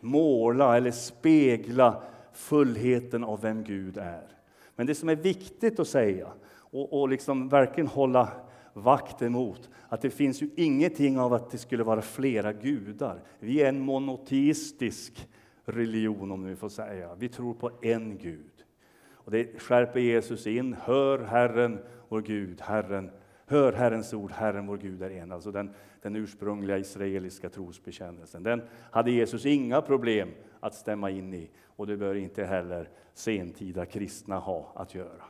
måla 0.00 0.76
eller 0.76 0.90
spegla 0.90 2.02
fullheten 2.32 3.24
av 3.24 3.40
vem 3.40 3.64
Gud 3.64 3.96
är. 3.96 4.28
Men 4.76 4.86
det 4.86 4.94
som 4.94 5.08
är 5.08 5.16
viktigt 5.16 5.80
att 5.80 5.88
säga 5.88 6.28
och, 6.54 7.00
och 7.00 7.08
liksom 7.08 7.48
verkligen 7.48 7.88
hålla 7.88 8.28
vakt 8.72 9.22
emot 9.22 9.70
att 9.88 10.02
det 10.02 10.10
finns 10.10 10.42
ju 10.42 10.50
ingenting 10.56 11.18
av 11.18 11.32
att 11.32 11.50
det 11.50 11.58
skulle 11.58 11.84
vara 11.84 12.02
flera 12.02 12.52
gudar. 12.52 13.22
Vi 13.38 13.62
är 13.62 13.68
en 13.68 13.80
monoteistisk 13.80 15.28
religion, 15.64 16.32
om 16.32 16.44
vi 16.44 16.56
får 16.56 16.68
säga. 16.68 17.14
Vi 17.14 17.28
tror 17.28 17.54
på 17.54 17.70
en 17.82 18.18
Gud. 18.18 18.64
Och 19.12 19.30
det 19.30 19.60
skärper 19.60 20.00
Jesus 20.00 20.46
in. 20.46 20.76
Hör 20.82 21.18
Herren, 21.18 21.78
vår 22.08 22.22
Gud, 22.22 22.60
Herren. 22.60 23.10
Hör 23.54 23.72
Herrens 23.72 24.14
ord, 24.14 24.30
Herren 24.30 24.66
vår 24.66 24.76
Gud 24.76 25.02
är 25.02 25.10
en. 25.10 25.32
Alltså 25.32 25.50
den, 25.50 25.74
den 26.02 26.16
ursprungliga 26.16 26.78
israeliska 26.78 27.48
trosbekännelsen. 27.48 28.42
Den 28.42 28.62
hade 28.90 29.10
Jesus 29.10 29.46
inga 29.46 29.82
problem 29.82 30.30
att 30.60 30.74
stämma 30.74 31.10
in 31.10 31.34
i. 31.34 31.50
Och 31.66 31.86
det 31.86 31.96
bör 31.96 32.14
inte 32.14 32.44
heller 32.44 32.88
sentida 33.12 33.86
kristna 33.86 34.38
ha 34.38 34.72
att 34.74 34.94
göra. 34.94 35.24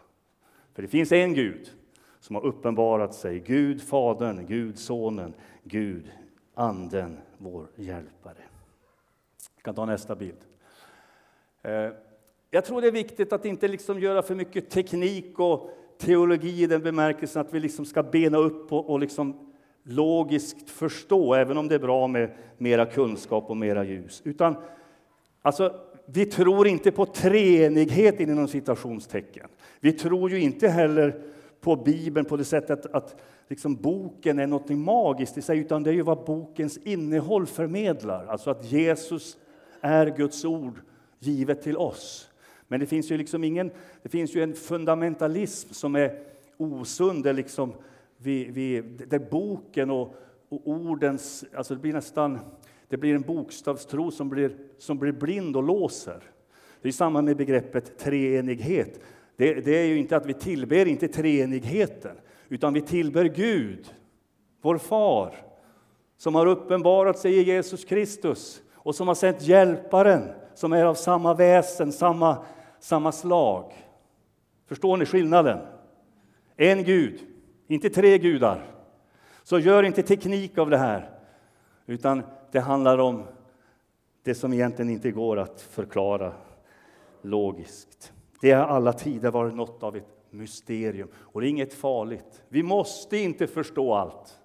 För 0.74 0.82
det 0.82 0.88
finns 0.88 1.12
en 1.12 1.34
Gud 1.34 1.70
som 2.20 2.36
har 2.36 2.46
uppenbarat 2.46 3.14
sig. 3.14 3.40
Gud 3.40 3.82
Fadern, 3.82 4.46
Gud 4.46 4.78
Sonen, 4.78 5.34
Gud 5.64 6.10
Anden, 6.54 7.18
vår 7.38 7.66
hjälpare. 7.76 8.42
Vi 9.56 9.62
kan 9.62 9.74
ta 9.74 9.86
nästa 9.86 10.14
bild. 10.14 10.38
Eh, 11.62 11.90
jag 12.50 12.64
tror 12.64 12.80
det 12.80 12.86
är 12.86 12.92
viktigt 12.92 13.32
att 13.32 13.44
inte 13.44 13.68
liksom 13.68 14.00
göra 14.00 14.22
för 14.22 14.34
mycket 14.34 14.70
teknik 14.70 15.38
och 15.38 15.70
teologi 16.04 16.62
i 16.62 16.66
den 16.66 16.82
bemärkelsen 16.82 17.40
att 17.40 17.54
vi 17.54 17.60
liksom 17.60 17.84
ska 17.84 18.02
bena 18.02 18.38
upp 18.38 18.72
och, 18.72 18.90
och 18.90 19.00
liksom 19.00 19.52
logiskt 19.82 20.70
förstå, 20.70 21.34
även 21.34 21.58
om 21.58 21.68
det 21.68 21.74
är 21.74 21.78
bra 21.78 22.06
med 22.06 22.30
mera 22.58 22.86
kunskap 22.86 23.50
och 23.50 23.56
mera 23.56 23.84
ljus. 23.84 24.22
Utan, 24.24 24.56
alltså, 25.42 25.74
vi 26.06 26.26
tror 26.26 26.66
inte 26.66 26.90
på 26.90 27.06
treenighet 27.06 28.20
inom 28.20 28.48
citationstecken. 28.48 29.48
Vi 29.80 29.92
tror 29.92 30.30
ju 30.30 30.40
inte 30.40 30.68
heller 30.68 31.22
på 31.60 31.76
Bibeln 31.76 32.26
på 32.26 32.36
det 32.36 32.44
sättet 32.44 32.86
att 32.94 33.16
liksom 33.48 33.76
boken 33.76 34.38
är 34.38 34.46
något 34.46 34.68
magiskt 34.68 35.38
i 35.38 35.42
sig, 35.42 35.58
utan 35.58 35.82
det 35.82 35.90
är 35.90 35.94
ju 35.94 36.02
vad 36.02 36.24
bokens 36.24 36.78
innehåll 36.78 37.46
förmedlar. 37.46 38.26
Alltså 38.26 38.50
att 38.50 38.72
Jesus 38.72 39.36
är 39.80 40.06
Guds 40.16 40.44
ord 40.44 40.80
givet 41.18 41.62
till 41.62 41.76
oss. 41.76 42.30
Men 42.74 42.80
det 42.80 42.86
finns 42.86 43.10
ju 43.10 43.16
liksom 43.16 43.44
ingen, 43.44 43.70
det 44.02 44.08
finns 44.08 44.34
ju 44.34 44.42
en 44.42 44.54
fundamentalism 44.54 45.72
som 45.72 45.96
är 45.96 46.18
osund, 46.56 47.24
där, 47.24 47.32
liksom 47.32 47.72
vi, 48.16 48.44
vi, 48.44 48.80
där 48.80 49.18
boken 49.18 49.90
och, 49.90 50.14
och 50.48 50.60
ordens, 50.64 51.44
alltså 51.54 51.74
det 51.74 51.80
blir 51.80 51.92
nästan, 51.92 52.38
det 52.88 52.96
blir 52.96 53.14
en 53.14 53.22
bokstavstro 53.22 54.10
som 54.10 54.28
blir, 54.28 54.56
som 54.78 54.98
blir 54.98 55.12
blind 55.12 55.56
och 55.56 55.62
låser. 55.62 56.22
Det 56.82 56.88
är 56.88 56.92
samma 56.92 57.22
med 57.22 57.36
begreppet 57.36 57.98
treenighet. 57.98 59.00
Det, 59.36 59.54
det 59.54 59.76
är 59.76 59.86
ju 59.86 59.98
inte 59.98 60.16
att 60.16 60.26
vi 60.26 60.34
tillber 60.34 60.86
inte 60.86 61.08
treenigheten, 61.08 62.16
utan 62.48 62.74
vi 62.74 62.80
tillber 62.80 63.24
Gud, 63.24 63.94
vår 64.62 64.78
far, 64.78 65.34
som 66.16 66.34
har 66.34 66.46
uppenbarat 66.46 67.18
sig 67.18 67.34
i 67.34 67.42
Jesus 67.42 67.84
Kristus 67.84 68.62
och 68.74 68.94
som 68.94 69.08
har 69.08 69.14
sänt 69.14 69.42
hjälparen 69.42 70.28
som 70.54 70.72
är 70.72 70.84
av 70.84 70.94
samma 70.94 71.34
väsen, 71.34 71.92
samma, 71.92 72.44
samma 72.84 73.12
slag. 73.12 73.72
Förstår 74.66 74.96
ni 74.96 75.06
skillnaden? 75.06 75.58
En 76.56 76.84
Gud, 76.84 77.20
inte 77.66 77.90
tre 77.90 78.18
gudar. 78.18 78.64
Så 79.42 79.58
gör 79.58 79.82
inte 79.82 80.02
teknik 80.02 80.58
av 80.58 80.70
det 80.70 80.76
här, 80.76 81.10
utan 81.86 82.22
det 82.52 82.60
handlar 82.60 82.98
om 82.98 83.22
det 84.22 84.34
som 84.34 84.52
egentligen 84.52 84.90
inte 84.90 85.10
går 85.10 85.36
att 85.36 85.60
förklara 85.60 86.32
logiskt. 87.22 88.12
Det 88.40 88.52
har 88.52 88.64
alla 88.64 88.92
tider 88.92 89.30
varit 89.30 89.54
något 89.54 89.82
av 89.82 89.96
ett 89.96 90.08
mysterium 90.30 91.08
och 91.16 91.40
det 91.40 91.46
är 91.46 91.50
inget 91.50 91.74
farligt. 91.74 92.42
Vi 92.48 92.62
måste 92.62 93.16
inte 93.16 93.46
förstå 93.46 93.94
allt, 93.94 94.40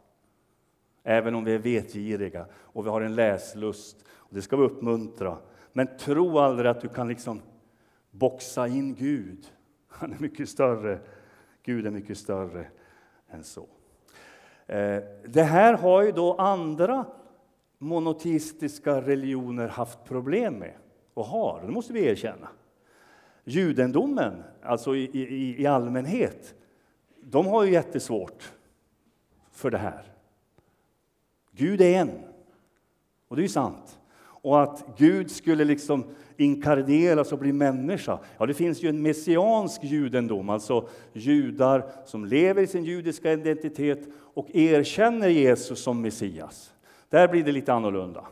även 1.03 1.35
om 1.35 1.43
vi 1.43 1.53
är 1.53 1.59
vetgiriga 1.59 2.45
och 2.53 2.85
vi 2.85 2.89
har 2.89 3.01
en 3.01 3.15
läslust. 3.15 4.05
Och 4.09 4.35
det 4.35 4.41
ska 4.41 4.57
vi 4.57 4.63
uppmuntra. 4.63 5.37
Men 5.73 5.97
tro 5.97 6.39
aldrig 6.39 6.71
att 6.71 6.81
du 6.81 6.87
kan 6.87 7.07
liksom 7.07 7.41
boxa 8.19 8.67
in 8.67 8.95
Gud. 8.95 9.47
Han 9.87 10.13
är 10.13 10.19
mycket 10.19 10.49
större. 10.49 10.99
Gud 11.63 11.87
är 11.87 11.91
mycket 11.91 12.17
större 12.17 12.67
än 13.29 13.43
så. 13.43 13.67
Eh, 14.67 15.03
det 15.27 15.43
här 15.43 15.73
har 15.73 16.01
ju 16.01 16.11
då 16.11 16.35
andra 16.35 17.05
monoteistiska 17.77 19.01
religioner 19.01 19.67
haft 19.67 20.03
problem 20.03 20.53
med 20.53 20.73
och 21.13 21.25
har, 21.25 21.61
det 21.65 21.71
måste 21.71 21.93
vi 21.93 22.05
erkänna. 22.05 22.47
Judendomen, 23.43 24.43
alltså 24.63 24.95
i, 24.95 25.03
i, 25.03 25.61
i 25.61 25.65
allmänhet, 25.65 26.55
de 27.21 27.47
har 27.47 27.63
ju 27.63 27.71
jättesvårt 27.71 28.53
för 29.51 29.71
det 29.71 29.77
här. 29.77 30.03
Gud 31.51 31.81
är 31.81 31.99
en, 31.99 32.11
och 33.27 33.35
det 33.35 33.39
är 33.39 33.43
ju 33.43 33.49
sant. 33.49 33.99
Och 34.21 34.61
att 34.61 34.85
Gud 34.97 35.31
skulle 35.31 35.65
liksom 35.65 36.03
inkarneras 36.39 37.31
och 37.31 37.39
blir 37.39 37.53
människa. 37.53 38.19
Ja, 38.37 38.45
det 38.45 38.53
finns 38.53 38.83
ju 38.83 38.89
en 38.89 39.01
messiansk 39.01 39.83
judendom, 39.83 40.49
alltså 40.49 40.89
judar 41.13 41.91
som 42.05 42.25
lever 42.25 42.61
i 42.61 42.67
sin 42.67 42.83
judiska 42.83 43.33
identitet 43.33 44.07
och 44.15 44.55
erkänner 44.55 45.27
Jesus 45.27 45.79
som 45.79 46.01
Messias. 46.01 46.73
Där 47.09 47.27
blir 47.27 47.43
det 47.43 47.51
lite 47.51 47.73
annorlunda. 47.73 48.25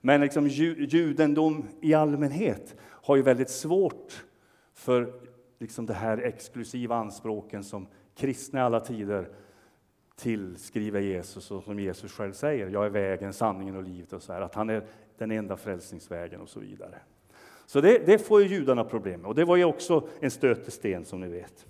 Men 0.00 0.20
liksom 0.20 0.48
judendom 0.48 1.64
i 1.80 1.94
allmänhet 1.94 2.74
har 2.82 3.16
ju 3.16 3.22
väldigt 3.22 3.50
svårt 3.50 4.24
för 4.74 5.12
liksom 5.58 5.86
det 5.86 5.94
här 5.94 6.18
exklusiva 6.18 6.96
anspråken 6.96 7.64
som 7.64 7.86
kristna 8.14 8.60
i 8.60 8.62
alla 8.62 8.80
tider 8.80 9.28
tillskriver 10.16 11.00
Jesus 11.00 11.50
och 11.50 11.64
som 11.64 11.80
Jesus 11.80 12.12
själv 12.12 12.32
säger, 12.32 12.68
jag 12.68 12.86
är 12.86 12.90
vägen, 12.90 13.32
sanningen 13.32 13.76
och 13.76 13.82
livet 13.82 14.12
och 14.12 14.22
så 14.22 14.32
här, 14.32 14.40
att 14.40 14.54
han 14.54 14.70
är 14.70 14.86
den 15.18 15.30
enda 15.30 15.56
frälsningsvägen 15.56 16.40
och 16.40 16.48
så 16.48 16.60
vidare. 16.60 16.94
Så 17.70 17.80
det, 17.80 18.06
det 18.06 18.18
får 18.18 18.42
ju 18.42 18.48
judarna 18.48 18.84
problem 18.84 19.20
med 19.20 19.28
och 19.28 19.34
det 19.34 19.44
var 19.44 19.56
ju 19.56 19.64
också 19.64 20.08
en 20.20 20.30
stötesten 20.30 21.04
som 21.04 21.20
ni 21.20 21.28
vet. 21.28 21.66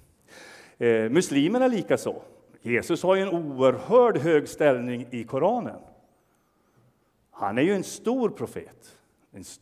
Eh, 0.78 1.10
muslimerna 1.10 1.66
likaså. 1.66 2.22
Jesus 2.62 3.02
har 3.02 3.16
ju 3.16 3.22
en 3.22 3.28
oerhörd 3.28 4.18
hög 4.18 4.48
ställning 4.48 5.06
i 5.10 5.24
Koranen. 5.24 5.80
Han 7.30 7.58
är 7.58 7.62
ju 7.62 7.74
en 7.74 7.84
stor 7.84 8.30
profet. 8.30 8.96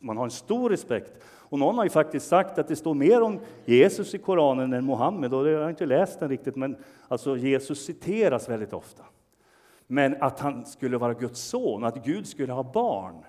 Man 0.00 0.16
har 0.16 0.24
en 0.24 0.30
stor 0.30 0.70
respekt. 0.70 1.12
Och 1.24 1.58
någon 1.58 1.76
har 1.76 1.84
ju 1.84 1.90
faktiskt 1.90 2.28
sagt 2.28 2.58
att 2.58 2.68
det 2.68 2.76
står 2.76 2.94
mer 2.94 3.22
om 3.22 3.40
Jesus 3.64 4.14
i 4.14 4.18
Koranen 4.18 4.72
än 4.72 4.84
Mohammed. 4.84 5.34
Och 5.34 5.48
jag 5.48 5.62
har 5.62 5.70
inte 5.70 5.86
läst 5.86 6.20
den 6.20 6.28
riktigt, 6.28 6.56
men 6.56 6.76
alltså 7.08 7.36
Jesus 7.36 7.84
citeras 7.84 8.48
väldigt 8.48 8.72
ofta. 8.72 9.04
Men 9.86 10.22
att 10.22 10.40
han 10.40 10.66
skulle 10.66 10.98
vara 10.98 11.14
Guds 11.14 11.40
son, 11.40 11.84
att 11.84 12.04
Gud 12.04 12.26
skulle 12.26 12.52
ha 12.52 12.62
barn, 12.62 13.24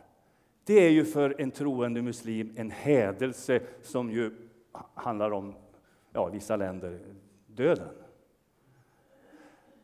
det 0.70 0.86
är 0.86 0.90
ju 0.90 1.06
för 1.06 1.42
en 1.42 1.52
troende 1.52 2.02
muslim 2.02 2.54
en 2.56 2.72
hädelse 2.72 3.60
som 3.82 4.12
ju 4.12 4.32
handlar 4.94 5.32
om, 5.32 5.56
ja, 6.14 6.30
i 6.30 6.32
vissa 6.32 6.56
länder, 6.56 7.00
döden. 7.48 7.88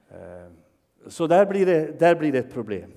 Eh, 0.09 0.51
så 1.07 1.27
där 1.27 1.45
blir 1.45 1.65
det, 1.65 1.99
där 1.99 2.15
blir 2.15 2.31
det 2.31 2.37
ett 2.37 2.53
problem. 2.53 2.91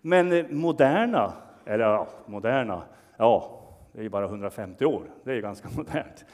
Men 0.00 0.32
eh, 0.32 0.46
moderna, 0.50 1.32
eller 1.64 1.84
ja, 1.84 2.08
moderna, 2.26 2.82
ja, 3.16 3.60
det 3.92 3.98
är 3.98 4.02
ju 4.02 4.08
bara 4.08 4.24
150 4.24 4.84
år, 4.84 5.02
det 5.24 5.32
är 5.32 5.40
ganska 5.40 5.68
modernt. 5.76 6.24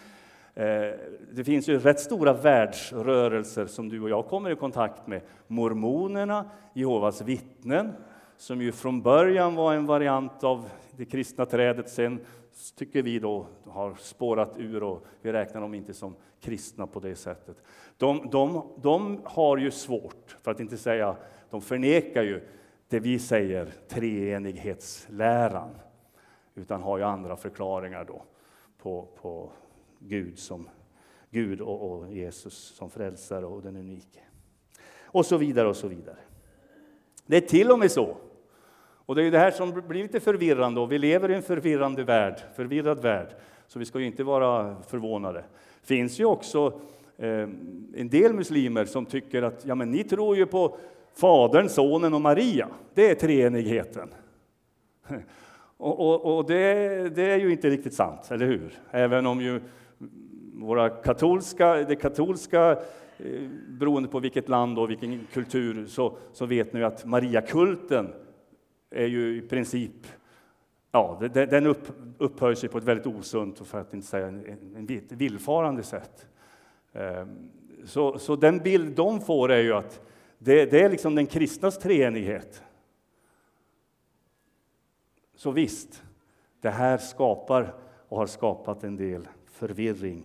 Eh, 0.54 0.98
det 1.32 1.44
finns 1.44 1.68
ju 1.68 1.78
rätt 1.78 2.00
stora 2.00 2.32
världsrörelser 2.32 3.66
som 3.66 3.88
du 3.88 4.00
och 4.00 4.10
jag 4.10 4.26
kommer 4.26 4.50
i 4.50 4.56
kontakt 4.56 5.06
med. 5.06 5.20
Mormonerna, 5.46 6.50
Jehovas 6.72 7.22
vittnen, 7.22 7.92
som 8.36 8.62
ju 8.62 8.72
från 8.72 9.02
början 9.02 9.54
var 9.54 9.74
en 9.74 9.86
variant 9.86 10.44
av 10.44 10.70
det 10.96 11.04
kristna 11.04 11.46
trädet. 11.46 11.90
Sen 11.90 12.20
tycker 12.76 13.02
vi 13.02 13.18
då 13.18 13.46
har 13.64 13.94
spårat 13.94 14.54
ur 14.58 14.82
och 14.82 15.04
vi 15.22 15.32
räknar 15.32 15.60
dem 15.60 15.74
inte 15.74 15.94
som 15.94 16.16
kristna 16.40 16.86
på 16.86 17.00
det 17.00 17.16
sättet. 17.16 17.56
De, 17.96 18.28
de, 18.30 18.72
de 18.82 19.20
har 19.24 19.56
ju 19.56 19.70
svårt, 19.70 20.36
för 20.42 20.50
att 20.50 20.60
inte 20.60 20.76
säga, 20.76 21.16
de 21.50 21.60
förnekar 21.60 22.22
ju 22.22 22.48
det 22.88 23.00
vi 23.00 23.18
säger 23.18 23.72
treenighetsläran, 23.88 25.70
utan 26.54 26.82
har 26.82 26.98
ju 26.98 27.04
andra 27.04 27.36
förklaringar 27.36 28.04
då 28.04 28.22
på, 28.78 29.08
på 29.20 29.52
Gud 29.98 30.38
som 30.38 30.68
Gud 31.30 31.60
och, 31.60 31.92
och 31.92 32.12
Jesus 32.12 32.54
som 32.54 32.90
frälsare 32.90 33.46
och 33.46 33.62
den 33.62 33.76
unike. 33.76 34.20
Och 35.02 35.26
så 35.26 35.36
vidare 35.36 35.68
och 35.68 35.76
så 35.76 35.88
vidare. 35.88 36.18
Det 37.26 37.36
är 37.36 37.40
till 37.40 37.70
och 37.70 37.78
med 37.78 37.90
så, 37.90 38.16
och 39.06 39.14
det 39.14 39.22
är 39.22 39.30
det 39.30 39.38
här 39.38 39.50
som 39.50 39.82
blir 39.88 40.02
lite 40.02 40.20
förvirrande, 40.20 40.80
och 40.80 40.92
vi 40.92 40.98
lever 40.98 41.30
i 41.30 41.34
en 41.34 41.42
förvirrande 41.42 42.04
värld, 42.04 42.40
förvirrad 42.56 43.02
värld, 43.02 43.28
så 43.66 43.78
vi 43.78 43.84
ska 43.84 44.00
ju 44.00 44.06
inte 44.06 44.24
vara 44.24 44.76
förvånade. 44.88 45.44
Det 45.80 45.86
finns 45.86 46.20
ju 46.20 46.24
också 46.24 46.80
eh, 47.16 47.48
en 47.94 48.08
del 48.08 48.32
muslimer 48.32 48.84
som 48.84 49.06
tycker 49.06 49.42
att 49.42 49.64
ja, 49.64 49.74
men 49.74 49.90
ni 49.90 50.04
tror 50.04 50.36
ju 50.36 50.46
på 50.46 50.76
Fadern, 51.14 51.68
Sonen 51.68 52.14
och 52.14 52.20
Maria. 52.20 52.68
Det 52.94 53.10
är 53.10 53.14
treenigheten. 53.14 54.08
Och, 55.76 56.00
och, 56.00 56.36
och 56.36 56.46
det, 56.46 57.08
det, 57.14 57.22
är 57.22 57.36
ju 57.36 57.52
inte 57.52 57.70
riktigt 57.70 57.94
sant, 57.94 58.30
eller 58.30 58.46
hur? 58.46 58.78
Även 58.90 59.26
om 59.26 59.40
ju 59.40 59.60
våra 60.54 60.88
katolska, 60.88 61.74
det 61.74 61.96
katolska, 61.96 62.78
Eh, 63.18 63.48
beroende 63.68 64.08
på 64.08 64.20
vilket 64.20 64.48
land 64.48 64.78
och 64.78 64.90
vilken 64.90 65.26
kultur, 65.32 65.86
så, 65.86 66.16
så 66.32 66.46
vet 66.46 66.72
ni 66.72 66.82
att 66.82 67.04
Mariakulten 67.04 68.14
är 68.90 69.06
ju 69.06 69.36
i 69.36 69.40
princip 69.40 70.06
Ja, 70.96 71.18
den 71.32 71.66
upp, 71.66 71.88
upphöjer 72.18 72.54
sig 72.54 72.68
på 72.68 72.78
ett 72.78 72.84
väldigt 72.84 73.06
osunt, 73.06 73.60
och 73.60 73.66
för 73.66 73.80
att 73.80 73.94
inte 73.94 74.06
säga 74.06 74.26
en, 74.26 74.74
en 74.76 74.86
villfarande 75.08 75.82
sätt. 75.82 76.28
Ehm, 76.92 77.50
så, 77.84 78.18
så 78.18 78.36
den 78.36 78.58
bild 78.58 78.96
de 78.96 79.20
får 79.20 79.52
är 79.52 79.62
ju 79.62 79.72
att 79.72 80.00
det, 80.38 80.70
det 80.70 80.80
är 80.80 80.90
liksom 80.90 81.14
den 81.14 81.26
kristnas 81.26 81.78
treenighet. 81.78 82.62
Så 85.34 85.50
visst, 85.50 86.02
det 86.60 86.70
här 86.70 86.98
skapar 86.98 87.74
och 88.08 88.18
har 88.18 88.26
skapat 88.26 88.84
en 88.84 88.96
del 88.96 89.28
förvirring. 89.46 90.24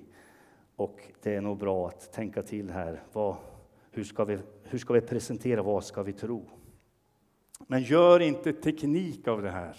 Och 0.80 1.00
det 1.24 1.36
är 1.36 1.42
nog 1.42 1.58
bra 1.58 1.88
att 1.88 2.12
tänka 2.12 2.42
till 2.42 2.70
här. 2.70 3.02
Vad, 3.14 3.36
hur, 3.92 4.04
ska 4.04 4.24
vi, 4.24 4.38
hur 4.64 4.80
ska 4.80 4.94
vi 4.94 5.02
presentera? 5.02 5.62
Vad 5.62 5.84
ska 5.84 6.04
vi 6.04 6.14
tro? 6.14 6.46
Men 7.68 7.82
gör 7.82 8.20
inte 8.20 8.54
teknik 8.54 9.28
av 9.28 9.42
det 9.42 9.50
här. 9.50 9.76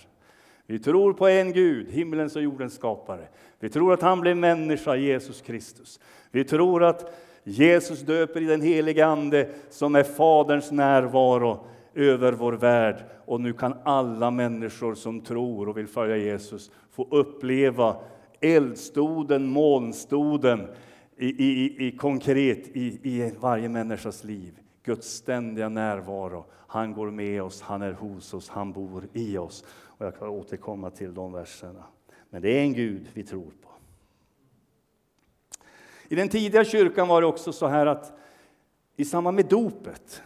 Vi 0.66 0.78
tror 0.78 1.12
på 1.12 1.28
en 1.28 1.52
Gud, 1.52 1.90
himmelens 1.90 2.36
och 2.36 2.42
jordens 2.42 2.74
skapare. 2.74 3.28
Vi 3.58 3.68
tror 3.68 3.92
att 3.92 4.02
han 4.02 4.20
blev 4.20 4.36
människa, 4.36 4.96
Jesus 4.96 5.40
Kristus. 5.40 6.00
Vi 6.30 6.44
tror 6.44 6.84
att 6.84 7.14
Jesus 7.44 8.00
döper 8.00 8.40
i 8.40 8.44
den 8.44 8.62
helige 8.62 9.06
Ande 9.06 9.48
som 9.70 9.94
är 9.94 10.02
Faderns 10.02 10.70
närvaro 10.70 11.66
över 11.94 12.32
vår 12.32 12.52
värld. 12.52 13.04
Och 13.24 13.40
nu 13.40 13.52
kan 13.52 13.74
alla 13.82 14.30
människor 14.30 14.94
som 14.94 15.20
tror 15.20 15.68
och 15.68 15.78
vill 15.78 15.88
följa 15.88 16.16
Jesus 16.16 16.70
få 16.90 17.08
uppleva 17.10 17.96
eldstoden, 18.40 19.46
molnstoden 19.46 20.68
i, 21.20 21.44
i, 21.44 21.86
i 21.86 21.96
konkret 21.96 22.68
i, 22.68 23.00
i 23.02 23.32
varje 23.40 23.68
människas 23.68 24.24
liv. 24.24 24.58
Guds 24.82 25.08
ständiga 25.08 25.68
närvaro. 25.68 26.44
Han 26.66 26.92
går 26.92 27.10
med 27.10 27.42
oss, 27.42 27.62
han 27.62 27.82
är 27.82 27.92
hos 27.92 28.34
oss, 28.34 28.48
han 28.48 28.72
bor 28.72 29.08
i 29.12 29.38
oss. 29.38 29.64
Och 29.70 30.06
jag 30.06 30.18
kan 30.18 30.28
återkomma 30.28 30.90
till 30.90 31.14
de 31.14 31.32
verserna. 31.32 31.84
Men 32.30 32.42
det 32.42 32.58
är 32.58 32.62
en 32.62 32.72
Gud 32.72 33.08
vi 33.14 33.22
tror 33.22 33.52
på. 33.62 33.70
I 36.08 36.14
den 36.14 36.28
tidiga 36.28 36.64
kyrkan 36.64 37.08
var 37.08 37.20
det 37.20 37.26
också 37.26 37.52
så 37.52 37.66
här 37.66 37.86
att 37.86 38.12
i 38.96 39.04
samband 39.04 39.36
med 39.36 39.46
dopet 39.46 40.22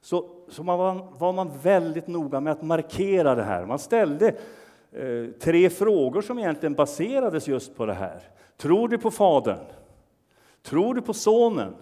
så, 0.00 0.30
så 0.48 0.62
man 0.62 0.78
var, 0.78 1.08
var, 1.18 1.32
man 1.32 1.50
väldigt 1.62 2.06
noga 2.06 2.40
med 2.40 2.52
att 2.52 2.62
markera 2.62 3.34
det 3.34 3.42
här. 3.42 3.66
Man 3.66 3.78
ställde 3.78 4.28
eh, 4.92 5.26
tre 5.40 5.70
frågor 5.70 6.22
som 6.22 6.38
egentligen 6.38 6.74
baserades 6.74 7.48
just 7.48 7.76
på 7.76 7.86
det 7.86 7.94
här. 7.94 8.22
Tror 8.56 8.88
du 8.88 8.98
på 8.98 9.10
Fadern? 9.10 9.58
Tror 10.64 10.94
du 10.94 11.02
på 11.02 11.14
Sonen? 11.14 11.74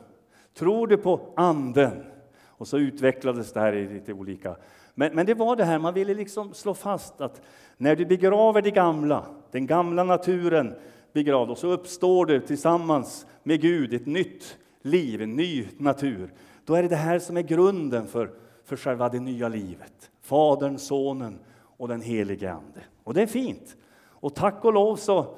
Tror 0.54 0.86
du 0.86 0.96
på 0.96 1.32
Anden? 1.36 2.04
Och 2.46 2.68
så 2.68 2.78
utvecklades 2.78 3.52
det 3.52 3.60
här 3.60 3.72
i 3.72 3.88
lite 3.88 4.12
olika... 4.12 4.56
Men, 4.94 5.14
men 5.14 5.26
det 5.26 5.34
var 5.34 5.56
det 5.56 5.64
här, 5.64 5.78
man 5.78 5.94
ville 5.94 6.14
liksom 6.14 6.54
slå 6.54 6.74
fast 6.74 7.20
att 7.20 7.40
när 7.76 7.96
du 7.96 8.06
begraver 8.06 8.62
det 8.62 8.70
gamla, 8.70 9.26
den 9.50 9.66
gamla 9.66 10.04
naturen 10.04 10.74
begravd, 11.12 11.50
och 11.50 11.58
så 11.58 11.68
uppstår 11.68 12.26
det 12.26 12.40
tillsammans 12.40 13.26
med 13.42 13.60
Gud 13.60 13.94
ett 13.94 14.06
nytt 14.06 14.58
liv, 14.82 15.22
en 15.22 15.36
ny 15.36 15.68
natur. 15.78 16.32
Då 16.64 16.74
är 16.74 16.82
det 16.82 16.88
det 16.88 16.96
här 16.96 17.18
som 17.18 17.36
är 17.36 17.42
grunden 17.42 18.06
för, 18.06 18.30
för 18.64 18.76
själva 18.76 19.08
det 19.08 19.20
nya 19.20 19.48
livet. 19.48 20.10
Fadern, 20.20 20.78
Sonen 20.78 21.38
och 21.76 21.88
den 21.88 22.00
helige 22.00 22.52
Ande. 22.52 22.80
Och 23.04 23.14
det 23.14 23.22
är 23.22 23.26
fint. 23.26 23.76
Och 24.04 24.34
tack 24.34 24.64
och 24.64 24.72
lov 24.72 24.96
så, 24.96 25.36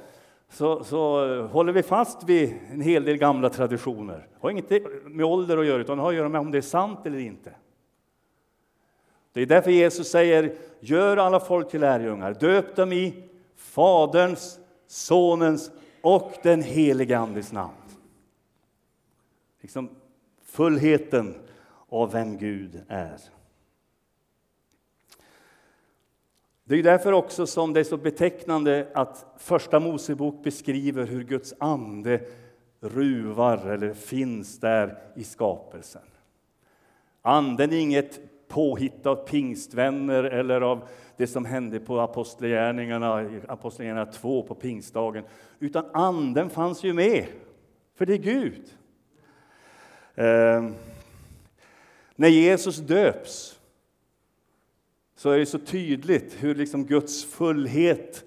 så, 0.48 0.85
så 0.85 1.33
eh, 1.35 1.46
håller 1.46 1.72
vi 1.72 1.83
fast 1.83 2.24
vid 2.24 2.54
en 2.72 2.80
hel 2.80 3.04
del 3.04 3.16
gamla 3.16 3.50
traditioner. 3.50 4.18
Det 4.18 4.38
har 4.40 4.50
inget 4.50 4.70
med 5.07 5.26
ålder 5.26 5.59
att 5.59 5.66
göra, 5.66 5.80
utan 5.80 5.96
det 5.96 6.02
har 6.02 6.11
att 6.11 6.16
göra 6.16 6.28
med 6.28 6.40
om 6.40 6.50
det 6.50 6.59
är 6.59 6.62
sant 6.62 7.07
eller 7.07 7.18
inte. 7.18 7.52
Det 9.33 9.40
är 9.40 9.46
därför 9.46 9.70
Jesus 9.70 10.11
säger, 10.11 10.57
gör 10.80 11.16
alla 11.16 11.40
folk 11.40 11.70
till 11.70 11.80
lärjungar, 11.80 12.35
döp 12.35 12.76
dem 12.76 12.92
i 12.92 13.14
Faderns, 13.57 14.61
Sonens 14.87 15.70
och 16.02 16.33
den 16.42 16.62
helige 16.62 17.18
Andes 17.18 17.52
namn. 17.52 17.74
Liksom 19.61 19.88
fullheten 20.44 21.35
av 21.88 22.12
vem 22.12 22.38
Gud 22.38 22.83
är. 22.88 23.18
Det 26.66 26.74
är 26.79 26.83
därför 26.83 27.12
också 27.12 27.46
som 27.46 27.72
det 27.72 27.81
är 27.81 27.85
så 27.85 27.96
betecknande 27.96 28.88
att 28.94 29.27
Första 29.38 29.81
Mosebok 29.81 30.44
beskriver 30.44 31.07
hur 31.07 31.24
Guds 31.24 31.55
ande 31.59 32.20
ruvar 32.81 33.66
eller 33.66 33.94
finns 33.94 34.61
där 34.61 34.98
i 35.16 35.24
skapelsen. 35.24 36.03
Anden 37.22 37.72
är 37.72 37.77
inget 37.77 38.20
påhitt 38.48 39.07
av 39.07 39.16
pingstvänner 39.16 40.24
eller 40.24 40.61
av 40.61 40.88
det 41.16 41.27
som 41.27 41.44
hände 41.44 41.81
på 41.81 42.00
Apostlagärningarna, 42.00 43.31
Apostlagärningarna 43.48 44.12
2 44.12 44.42
på 44.42 44.55
pingstdagen, 44.55 45.24
utan 45.59 45.85
anden 45.92 46.50
fanns 46.50 46.85
ju 46.85 46.92
med, 46.92 47.27
för 47.94 48.07
det 48.07 48.12
är 48.12 48.18
Gud. 48.18 48.62
Eh, 50.14 50.70
när 52.16 52.29
Jesus 52.29 52.77
döps 52.77 53.61
så 55.24 55.30
är 55.30 55.38
det 55.38 55.46
så 55.46 55.58
tydligt 55.58 56.37
hur 56.38 56.54
liksom 56.54 56.87
Guds 56.87 57.24
fullhet 57.24 58.24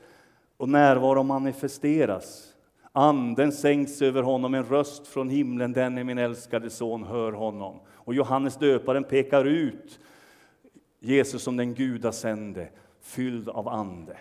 och 0.57 0.69
närvaro 0.69 1.23
manifesteras. 1.23 2.55
Anden 2.91 3.51
sänks 3.51 4.01
över 4.01 4.23
honom, 4.23 4.53
en 4.53 4.63
röst 4.63 5.07
från 5.07 5.29
himlen, 5.29 5.73
den 5.73 5.97
är 5.97 6.03
min 6.03 6.17
älskade 6.17 6.69
son, 6.69 7.03
hör 7.03 7.31
honom. 7.31 7.79
Och 7.89 8.13
Johannes 8.13 8.57
döparen 8.57 9.03
pekar 9.03 9.45
ut 9.45 9.99
Jesus 10.99 11.43
som 11.43 11.57
den 11.57 11.73
gudasände, 11.73 12.69
fylld 13.01 13.49
av 13.49 13.67
ande. 13.67 14.17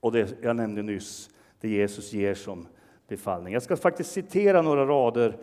Och 0.00 0.12
det 0.12 0.36
jag 0.42 0.56
nämnde 0.56 0.82
nyss, 0.82 1.30
det 1.60 1.68
Jesus 1.68 2.12
ger 2.12 2.34
som 2.34 2.66
befallning. 3.08 3.52
Jag 3.52 3.62
ska 3.62 3.76
faktiskt 3.76 4.12
citera 4.12 4.62
några 4.62 4.86
rader 4.86 5.38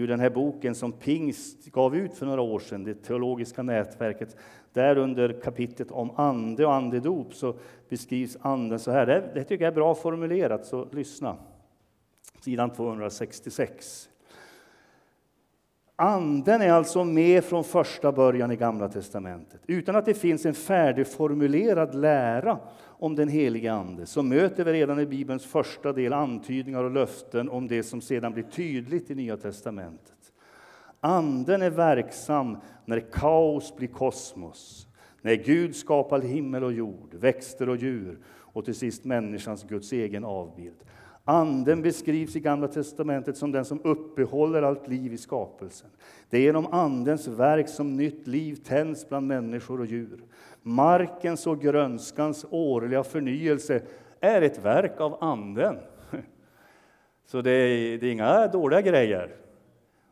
ur 0.00 0.08
den 0.08 0.20
här 0.20 0.30
boken 0.30 0.74
som 0.74 0.92
Pingst 0.92 1.66
gav 1.66 1.96
ut 1.96 2.14
för 2.14 2.26
några 2.26 2.40
år 2.40 2.58
sedan, 2.58 2.84
det 2.84 2.94
teologiska 2.94 3.62
nätverket. 3.62 4.36
Där 4.72 4.98
under 4.98 5.40
kapitlet 5.40 5.90
om 5.90 6.10
ande 6.16 6.66
och 6.66 6.74
andedop 6.74 7.34
så 7.34 7.54
beskrivs 7.88 8.36
anden 8.40 8.78
så 8.78 8.90
här. 8.90 9.06
Det, 9.06 9.30
det 9.34 9.44
tycker 9.44 9.64
jag 9.64 9.72
är 9.72 9.74
bra 9.74 9.94
formulerat, 9.94 10.66
så 10.66 10.88
lyssna. 10.92 11.36
Sidan 12.40 12.70
266. 12.70 14.09
Anden 16.02 16.62
är 16.62 16.72
alltså 16.72 17.04
med 17.04 17.44
från 17.44 17.64
första 17.64 18.12
början 18.12 18.50
i 18.50 18.56
Gamla 18.56 18.88
testamentet. 18.88 19.60
Utan 19.66 19.96
att 19.96 20.04
det 20.04 20.14
finns 20.14 20.46
en 20.46 20.54
färdigformulerad 20.54 21.94
lära 21.94 22.58
om 22.82 23.16
den 23.16 23.28
helige 23.28 23.72
Ande 23.72 24.06
så 24.06 24.22
möter 24.22 24.64
vi 24.64 24.72
redan 24.72 25.00
i 25.00 25.06
Bibelns 25.06 25.46
första 25.46 25.92
del 25.92 26.12
antydningar 26.12 26.84
och 26.84 26.90
löften 26.90 27.48
om 27.48 27.68
det 27.68 27.82
som 27.82 28.00
sedan 28.00 28.32
blir 28.32 28.42
tydligt 28.42 29.10
i 29.10 29.14
Nya 29.14 29.36
testamentet. 29.36 30.32
Anden 31.00 31.62
är 31.62 31.70
verksam 31.70 32.56
när 32.84 33.00
kaos 33.00 33.76
blir 33.76 33.88
kosmos, 33.88 34.86
när 35.22 35.34
Gud 35.34 35.76
skapar 35.76 36.20
himmel 36.20 36.64
och 36.64 36.72
jord, 36.72 37.14
växter 37.14 37.68
och 37.68 37.76
djur 37.76 38.18
och 38.26 38.64
till 38.64 38.74
sist 38.74 39.04
människans, 39.04 39.64
Guds 39.68 39.92
egen 39.92 40.24
avbild. 40.24 40.84
Anden 41.24 41.82
beskrivs 41.82 42.36
i 42.36 42.40
Gamla 42.40 42.68
testamentet 42.68 43.36
som 43.36 43.52
den 43.52 43.64
som 43.64 43.80
uppehåller 43.84 44.62
allt 44.62 44.88
liv 44.88 45.12
i 45.12 45.18
skapelsen. 45.18 45.90
Det 46.30 46.36
är 46.36 46.42
genom 46.42 46.66
Andens 46.66 47.28
verk 47.28 47.68
som 47.68 47.96
nytt 47.96 48.26
liv 48.26 48.54
tänds 48.64 49.08
bland 49.08 49.26
människor 49.26 49.80
och 49.80 49.86
djur. 49.86 50.22
Markens 50.62 51.46
och 51.46 51.60
grönskans 51.60 52.46
årliga 52.50 53.04
förnyelse 53.04 53.82
är 54.20 54.42
ett 54.42 54.64
verk 54.64 55.00
av 55.00 55.24
Anden. 55.24 55.78
Så 57.26 57.42
det 57.42 57.50
är, 57.50 57.98
det 57.98 58.06
är 58.06 58.12
inga 58.12 58.46
dåliga 58.46 58.80
grejer. 58.80 59.36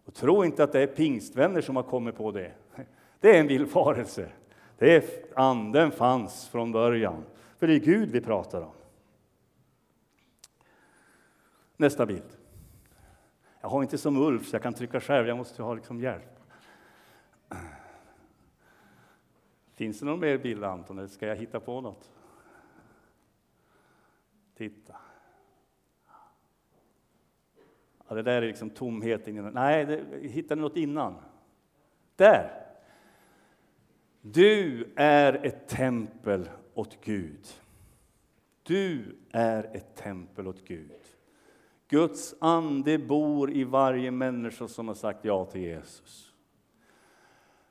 Och 0.04 0.14
tro 0.14 0.44
inte 0.44 0.64
att 0.64 0.72
det 0.72 0.80
är 0.80 0.86
pingstvänner 0.86 1.60
som 1.60 1.76
har 1.76 1.82
kommit 1.82 2.16
på 2.16 2.30
det. 2.30 2.52
Det 3.20 3.36
är 3.36 3.40
en 3.40 3.46
villfarelse. 3.46 4.28
Det 4.78 4.96
är, 4.96 5.04
anden 5.34 5.90
fanns 5.90 6.48
från 6.48 6.72
början. 6.72 7.24
För 7.58 7.66
det 7.66 7.74
är 7.74 7.78
Gud 7.78 8.10
vi 8.10 8.20
pratar 8.20 8.60
om. 8.62 8.77
Nästa 11.80 12.06
bild. 12.06 12.36
Jag 13.60 13.68
har 13.68 13.82
inte 13.82 13.98
som 13.98 14.16
Ulf, 14.16 14.48
så 14.48 14.54
jag 14.54 14.62
kan 14.62 14.74
trycka 14.74 15.00
själv. 15.00 15.28
Jag 15.28 15.36
måste 15.36 15.62
ha 15.62 15.74
liksom 15.74 16.00
hjälp. 16.00 16.40
Finns 19.74 19.98
det 19.98 20.06
någon 20.06 20.20
mer 20.20 20.38
bild, 20.38 20.64
Anton, 20.64 20.98
eller 20.98 21.08
ska 21.08 21.26
jag 21.26 21.36
hitta 21.36 21.60
på 21.60 21.80
något? 21.80 22.12
Titta. 24.54 24.96
Ja, 28.08 28.14
det 28.14 28.22
där 28.22 28.42
är 28.42 28.46
liksom 28.46 28.70
tomheten. 28.70 29.50
Nej, 29.54 29.84
det, 29.84 30.28
hittade 30.28 30.60
något 30.60 30.76
innan. 30.76 31.14
Där! 32.16 32.66
Du 34.20 34.88
är 34.96 35.46
ett 35.46 35.68
tempel 35.68 36.48
åt 36.74 37.04
Gud. 37.04 37.46
Du 38.62 39.16
är 39.30 39.76
ett 39.76 39.96
tempel 39.96 40.48
åt 40.48 40.64
Gud. 40.64 40.92
Guds 41.88 42.34
ande 42.38 42.98
bor 42.98 43.52
i 43.52 43.64
varje 43.64 44.10
människa 44.10 44.68
som 44.68 44.88
har 44.88 44.94
sagt 44.94 45.24
ja 45.24 45.44
till 45.44 45.60
Jesus. 45.60 46.32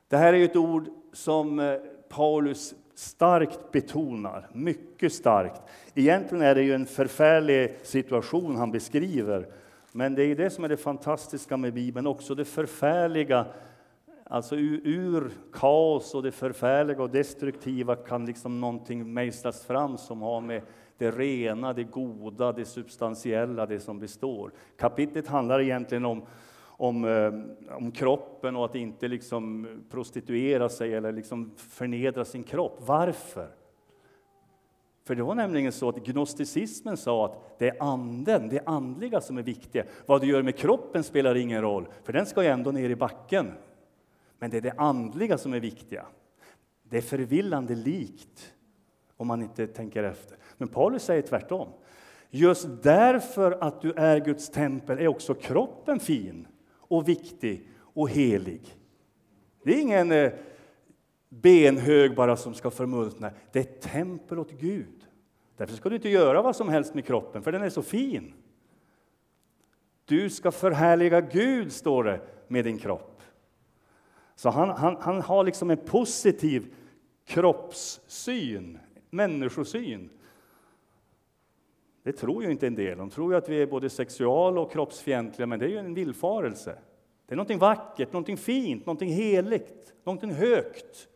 Det 0.08 0.16
här 0.16 0.32
är 0.32 0.44
ett 0.44 0.56
ord 0.56 0.88
som 1.12 1.60
eh, 1.60 1.74
Paulus 2.08 2.74
starkt 2.94 3.72
betonar, 3.72 4.48
mycket 4.52 5.12
starkt. 5.12 5.62
Egentligen 5.94 6.44
är 6.44 6.54
det 6.54 6.62
ju 6.62 6.74
en 6.74 6.86
förfärlig 6.86 7.78
situation 7.82 8.56
han 8.56 8.70
beskriver, 8.70 9.48
men 9.92 10.14
det 10.14 10.24
är 10.24 10.36
det 10.36 10.50
som 10.50 10.64
är 10.64 10.68
det 10.68 10.76
fantastiska 10.76 11.56
med 11.56 11.74
Bibeln, 11.74 12.06
också 12.06 12.34
det 12.34 12.44
förfärliga 12.44 13.46
Alltså 14.30 14.56
ur, 14.56 14.80
ur, 14.84 15.30
kaos 15.52 16.14
och 16.14 16.22
det 16.22 16.32
förfärliga 16.32 17.02
och 17.02 17.10
destruktiva 17.10 17.96
kan 17.96 18.26
liksom 18.26 18.60
någonting 18.60 19.12
mejslas 19.12 19.64
fram 19.64 19.98
som 19.98 20.22
har 20.22 20.40
med 20.40 20.62
det 20.98 21.10
rena, 21.10 21.72
det 21.72 21.84
goda, 21.84 22.52
det 22.52 22.64
substantiella, 22.64 23.66
det 23.66 23.80
som 23.80 23.98
består. 23.98 24.52
Kapitlet 24.76 25.26
handlar 25.26 25.60
egentligen 25.60 26.04
om, 26.04 26.22
om, 26.60 27.04
eh, 27.04 27.32
om 27.76 27.92
kroppen 27.92 28.56
och 28.56 28.64
att 28.64 28.74
inte 28.74 29.08
liksom 29.08 29.68
prostituera 29.90 30.68
sig 30.68 30.94
eller 30.94 31.12
liksom 31.12 31.52
förnedra 31.56 32.24
sin 32.24 32.44
kropp. 32.44 32.82
Varför? 32.86 33.48
För 35.04 35.14
det 35.14 35.22
var 35.22 35.34
nämligen 35.34 35.72
så 35.72 35.88
att 35.88 36.06
gnosticismen 36.06 36.96
sa 36.96 37.24
att 37.24 37.58
det 37.58 37.68
är 37.68 37.82
anden, 37.82 38.48
det 38.48 38.60
andliga 38.66 39.20
som 39.20 39.38
är 39.38 39.42
viktigt. 39.42 39.84
Vad 40.06 40.20
du 40.20 40.26
gör 40.26 40.42
med 40.42 40.56
kroppen 40.56 41.04
spelar 41.04 41.34
ingen 41.34 41.62
roll, 41.62 41.88
för 42.04 42.12
den 42.12 42.26
ska 42.26 42.42
ju 42.42 42.48
ändå 42.48 42.70
ner 42.70 42.90
i 42.90 42.96
backen. 42.96 43.52
Men 44.38 44.50
det 44.50 44.56
är 44.56 44.60
det 44.60 44.74
andliga 44.76 45.38
som 45.38 45.54
är 45.54 45.60
viktiga. 45.60 46.06
Det 46.82 46.96
är 46.96 47.02
förvillande 47.02 47.74
likt 47.74 48.54
om 49.16 49.26
man 49.26 49.42
inte 49.42 49.66
tänker 49.66 50.04
efter. 50.04 50.38
Men 50.58 50.68
Paulus 50.68 51.04
säger 51.04 51.22
tvärtom. 51.22 51.68
Just 52.30 52.68
därför 52.82 53.58
att 53.60 53.80
du 53.80 53.92
är 53.92 54.20
Guds 54.20 54.50
tempel 54.50 54.98
är 54.98 55.08
också 55.08 55.34
kroppen 55.34 56.00
fin 56.00 56.46
och 56.70 57.08
viktig 57.08 57.68
och 57.78 58.10
helig. 58.10 58.76
Det 59.62 59.74
är 59.74 59.80
ingen 59.80 60.12
eh, 60.12 60.32
benhög 61.28 62.14
bara 62.14 62.36
som 62.36 62.54
ska 62.54 62.70
förmultna. 62.70 63.30
Det 63.52 63.58
är 63.58 63.62
ett 63.62 63.80
tempel 63.80 64.38
åt 64.38 64.52
Gud. 64.52 65.06
Därför 65.56 65.74
ska 65.74 65.88
du 65.88 65.96
inte 65.96 66.08
göra 66.08 66.42
vad 66.42 66.56
som 66.56 66.68
helst 66.68 66.94
med 66.94 67.06
kroppen, 67.06 67.42
för 67.42 67.52
den 67.52 67.62
är 67.62 67.70
så 67.70 67.82
fin. 67.82 68.32
Du 70.04 70.30
ska 70.30 70.50
förhärliga 70.50 71.20
Gud, 71.20 71.72
står 71.72 72.04
det, 72.04 72.20
med 72.48 72.64
din 72.64 72.78
kropp. 72.78 73.22
Så 74.34 74.50
han, 74.50 74.68
han, 74.68 74.96
han 75.00 75.22
har 75.22 75.44
liksom 75.44 75.70
en 75.70 75.76
positiv 75.76 76.74
kroppssyn, 77.26 78.78
människosyn. 79.10 80.10
Det 82.02 82.12
tror 82.12 82.44
ju 82.44 82.50
inte 82.50 82.66
en 82.66 82.74
del. 82.74 82.98
De 82.98 83.10
tror 83.10 83.32
ju 83.32 83.38
att 83.38 83.48
vi 83.48 83.62
är 83.62 83.66
både 83.66 83.90
sexual 83.90 84.58
och 84.58 84.72
kroppsfientliga, 84.72 85.46
men 85.46 85.58
det 85.58 85.66
är 85.66 85.68
ju 85.70 85.78
en 85.78 85.94
villfarelse. 85.94 86.78
Det 87.26 87.34
är 87.34 87.36
någonting 87.36 87.58
vackert, 87.58 88.12
någonting 88.12 88.36
fint, 88.36 88.86
någonting 88.86 89.10
heligt, 89.10 89.94
någonting 90.04 90.30
högt, 90.30 91.08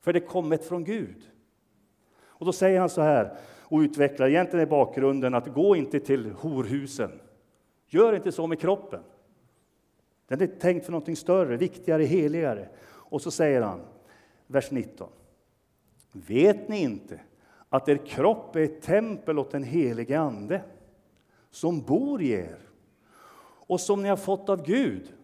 för 0.00 0.12
det 0.12 0.20
kommit 0.20 0.64
från 0.64 0.84
Gud. 0.84 1.30
Och 2.22 2.46
då 2.46 2.52
säger 2.52 2.80
han 2.80 2.88
så 2.88 3.00
här 3.00 3.36
och 3.62 3.78
utvecklar 3.78 4.28
egentligen 4.28 4.66
i 4.66 4.70
bakgrunden 4.70 5.34
att 5.34 5.54
gå 5.54 5.76
inte 5.76 6.00
till 6.00 6.30
horhusen. 6.30 7.10
Gör 7.86 8.12
inte 8.12 8.32
så 8.32 8.46
med 8.46 8.60
kroppen. 8.60 9.00
Den 10.26 10.40
är 10.40 10.46
tänkt 10.46 10.84
för 10.84 10.92
någonting 10.92 11.16
större, 11.16 11.56
viktigare, 11.56 12.02
heligare. 12.02 12.68
Och 12.82 13.22
så 13.22 13.30
säger 13.30 13.62
han, 13.62 13.80
vers 14.46 14.70
19. 14.70 15.08
Vet 16.12 16.68
ni 16.68 16.82
inte 16.82 17.20
att 17.70 17.88
er 17.88 17.96
kropp 17.96 18.56
är 18.56 18.60
ett 18.60 18.82
tempel 18.82 19.38
åt 19.38 19.50
den 19.50 19.62
helige 19.62 20.20
Ande 20.20 20.62
som 21.50 21.80
bor 21.80 22.22
i 22.22 22.30
er 22.30 22.58
och 23.42 23.80
som 23.80 24.02
ni 24.02 24.08
har 24.08 24.16
fått 24.16 24.48
av 24.48 24.66
Gud? 24.66 25.14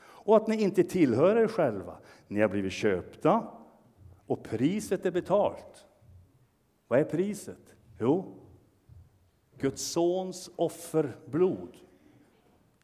Och 0.00 0.36
att 0.36 0.46
ni 0.46 0.62
inte 0.62 0.84
tillhör 0.84 1.36
er 1.36 1.48
själva. 1.48 1.96
Ni 2.28 2.40
har 2.40 2.48
blivit 2.48 2.72
köpta 2.72 3.48
och 4.26 4.42
priset 4.42 5.06
är 5.06 5.10
betalt. 5.10 5.86
Vad 6.88 6.98
är 6.98 7.04
priset? 7.04 7.74
Jo, 8.00 8.34
Guds 9.58 9.82
sons 9.82 10.50
offerblod. 10.56 11.76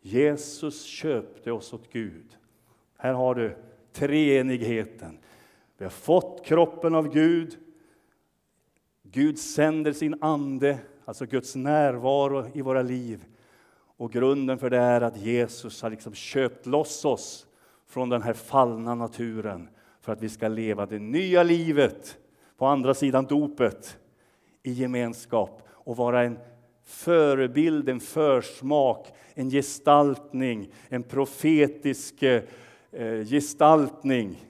Jesus 0.02 0.84
köpte 0.84 1.52
oss 1.52 1.72
åt 1.72 1.92
Gud. 1.92 2.36
Här 2.96 3.12
har 3.12 3.34
du 3.34 3.56
treenigheten. 3.92 5.18
Vi 5.76 5.84
har 5.84 5.90
fått 5.90 6.44
kroppen 6.44 6.94
av 6.94 7.08
Gud. 7.08 7.58
Gud 9.12 9.38
sänder 9.38 9.92
sin 9.92 10.16
ande, 10.20 10.78
alltså 11.04 11.26
Guds 11.26 11.56
närvaro 11.56 12.46
i 12.54 12.62
våra 12.62 12.82
liv. 12.82 13.24
Och 13.96 14.12
grunden 14.12 14.58
för 14.58 14.70
det 14.70 14.78
är 14.78 15.00
att 15.00 15.16
Jesus 15.16 15.82
har 15.82 15.90
liksom 15.90 16.14
köpt 16.14 16.66
loss 16.66 17.04
oss 17.04 17.46
från 17.88 18.08
den 18.08 18.22
här 18.22 18.32
fallna 18.32 18.94
naturen 18.94 19.68
för 20.00 20.12
att 20.12 20.22
vi 20.22 20.28
ska 20.28 20.48
leva 20.48 20.86
det 20.86 20.98
nya 20.98 21.42
livet 21.42 22.18
på 22.56 22.66
andra 22.66 22.94
sidan 22.94 23.24
dopet 23.24 23.98
i 24.62 24.72
gemenskap 24.72 25.68
och 25.68 25.96
vara 25.96 26.22
en 26.22 26.38
förebild, 26.84 27.88
en 27.88 28.00
försmak, 28.00 29.06
en 29.34 29.50
gestaltning, 29.50 30.72
en 30.88 31.02
profetisk 31.02 32.22
eh, 32.22 32.42
gestaltning 33.24 34.49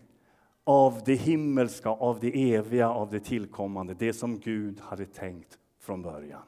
av 0.64 1.02
det 1.04 1.14
himmelska, 1.14 1.88
av 1.88 2.20
det 2.20 2.54
eviga, 2.54 2.90
av 2.90 3.10
det 3.10 3.20
tillkommande, 3.20 3.94
det 3.94 4.12
som 4.12 4.38
Gud 4.38 4.80
hade 4.80 5.06
tänkt 5.06 5.58
från 5.78 6.02
början. 6.02 6.42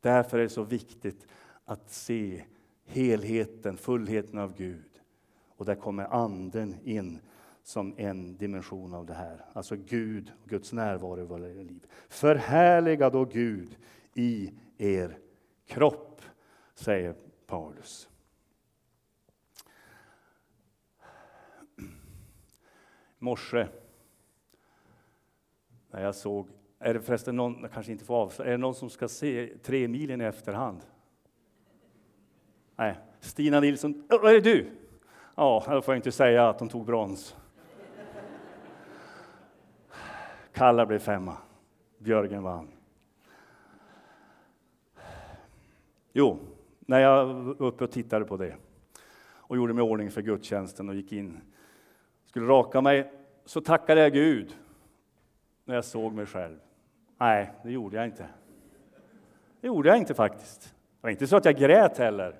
Därför 0.00 0.38
är 0.38 0.42
det 0.42 0.48
så 0.48 0.62
viktigt 0.62 1.26
att 1.64 1.90
se 1.90 2.44
helheten, 2.84 3.76
fullheten 3.76 4.38
av 4.38 4.56
Gud. 4.56 5.00
Och 5.56 5.64
där 5.64 5.74
kommer 5.74 6.04
Anden 6.04 6.76
in 6.84 7.18
som 7.62 7.94
en 7.96 8.36
dimension 8.36 8.94
av 8.94 9.06
det 9.06 9.14
här. 9.14 9.44
Alltså 9.52 9.76
Gud, 9.76 10.32
och 10.42 10.48
Guds 10.48 10.72
närvaro 10.72 11.20
i 11.20 11.24
våra 11.24 11.38
liv. 11.38 11.86
Förhärliga 12.08 13.10
då 13.10 13.24
Gud 13.24 13.76
i 14.14 14.52
er 14.78 15.18
kropp, 15.66 16.22
säger 16.74 17.14
Paulus. 17.46 18.08
Morse 23.18 23.68
när 25.90 26.02
jag 26.02 26.14
såg, 26.14 26.48
är 26.78 26.94
det 26.94 27.00
förresten 27.00 27.36
någon, 27.36 27.58
jag 27.62 27.72
kanske 27.72 27.92
inte 27.92 28.04
får 28.04 28.16
av, 28.16 28.32
är 28.38 28.50
det 28.50 28.56
någon 28.56 28.74
som 28.74 28.90
ska 28.90 29.08
se 29.08 29.58
tre 29.62 29.88
milen 29.88 30.20
i 30.20 30.24
efterhand? 30.24 30.80
Nej, 32.76 32.98
Stina 33.20 33.60
Nilsson, 33.60 34.04
är 34.08 34.32
det 34.32 34.40
du? 34.40 34.70
Ja, 35.34 35.64
då 35.66 35.82
får 35.82 35.94
jag 35.94 35.98
inte 35.98 36.12
säga 36.12 36.48
att 36.48 36.60
hon 36.60 36.68
tog 36.68 36.86
brons. 36.86 37.36
Kalla 40.52 40.86
blev 40.86 40.98
femma, 40.98 41.36
Björgen 41.98 42.42
vann. 42.42 42.68
Jo, 46.12 46.38
när 46.80 47.00
jag 47.00 47.26
var 47.26 47.62
uppe 47.62 47.84
och 47.84 47.90
tittade 47.90 48.24
på 48.24 48.36
det 48.36 48.56
och 49.20 49.56
gjorde 49.56 49.74
mig 49.74 49.84
i 49.84 49.88
ordning 49.88 50.10
för 50.10 50.22
gudstjänsten 50.22 50.88
och 50.88 50.94
gick 50.94 51.12
in, 51.12 51.40
skulle 52.28 52.46
raka 52.46 52.80
mig, 52.80 53.12
så 53.44 53.60
tackade 53.60 54.00
jag 54.00 54.12
Gud 54.12 54.56
när 55.64 55.74
jag 55.74 55.84
såg 55.84 56.12
mig 56.12 56.26
själv. 56.26 56.56
Nej, 57.18 57.52
det 57.62 57.70
gjorde 57.70 57.96
jag 57.96 58.04
inte. 58.04 58.26
Det 59.60 59.66
gjorde 59.66 59.88
jag 59.88 59.98
inte 59.98 60.14
faktiskt. 60.14 60.62
Det 60.62 60.72
var 61.00 61.10
inte 61.10 61.26
så 61.26 61.36
att 61.36 61.44
jag 61.44 61.56
grät 61.56 61.98
heller. 61.98 62.34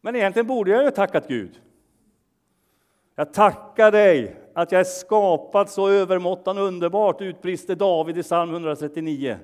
Men 0.00 0.16
egentligen 0.16 0.46
borde 0.46 0.70
jag 0.70 0.84
ju 0.84 0.90
tackat 0.90 1.28
Gud. 1.28 1.60
Jag 3.14 3.34
tackar 3.34 3.92
dig 3.92 4.36
att 4.54 4.72
jag 4.72 4.80
är 4.80 4.84
skapad 4.84 5.70
så 5.70 5.88
övermåttan 5.88 6.58
underbart, 6.58 7.20
utbrister 7.20 7.76
David 7.76 8.18
i 8.18 8.22
psalm 8.22 8.50
139. 8.50 9.38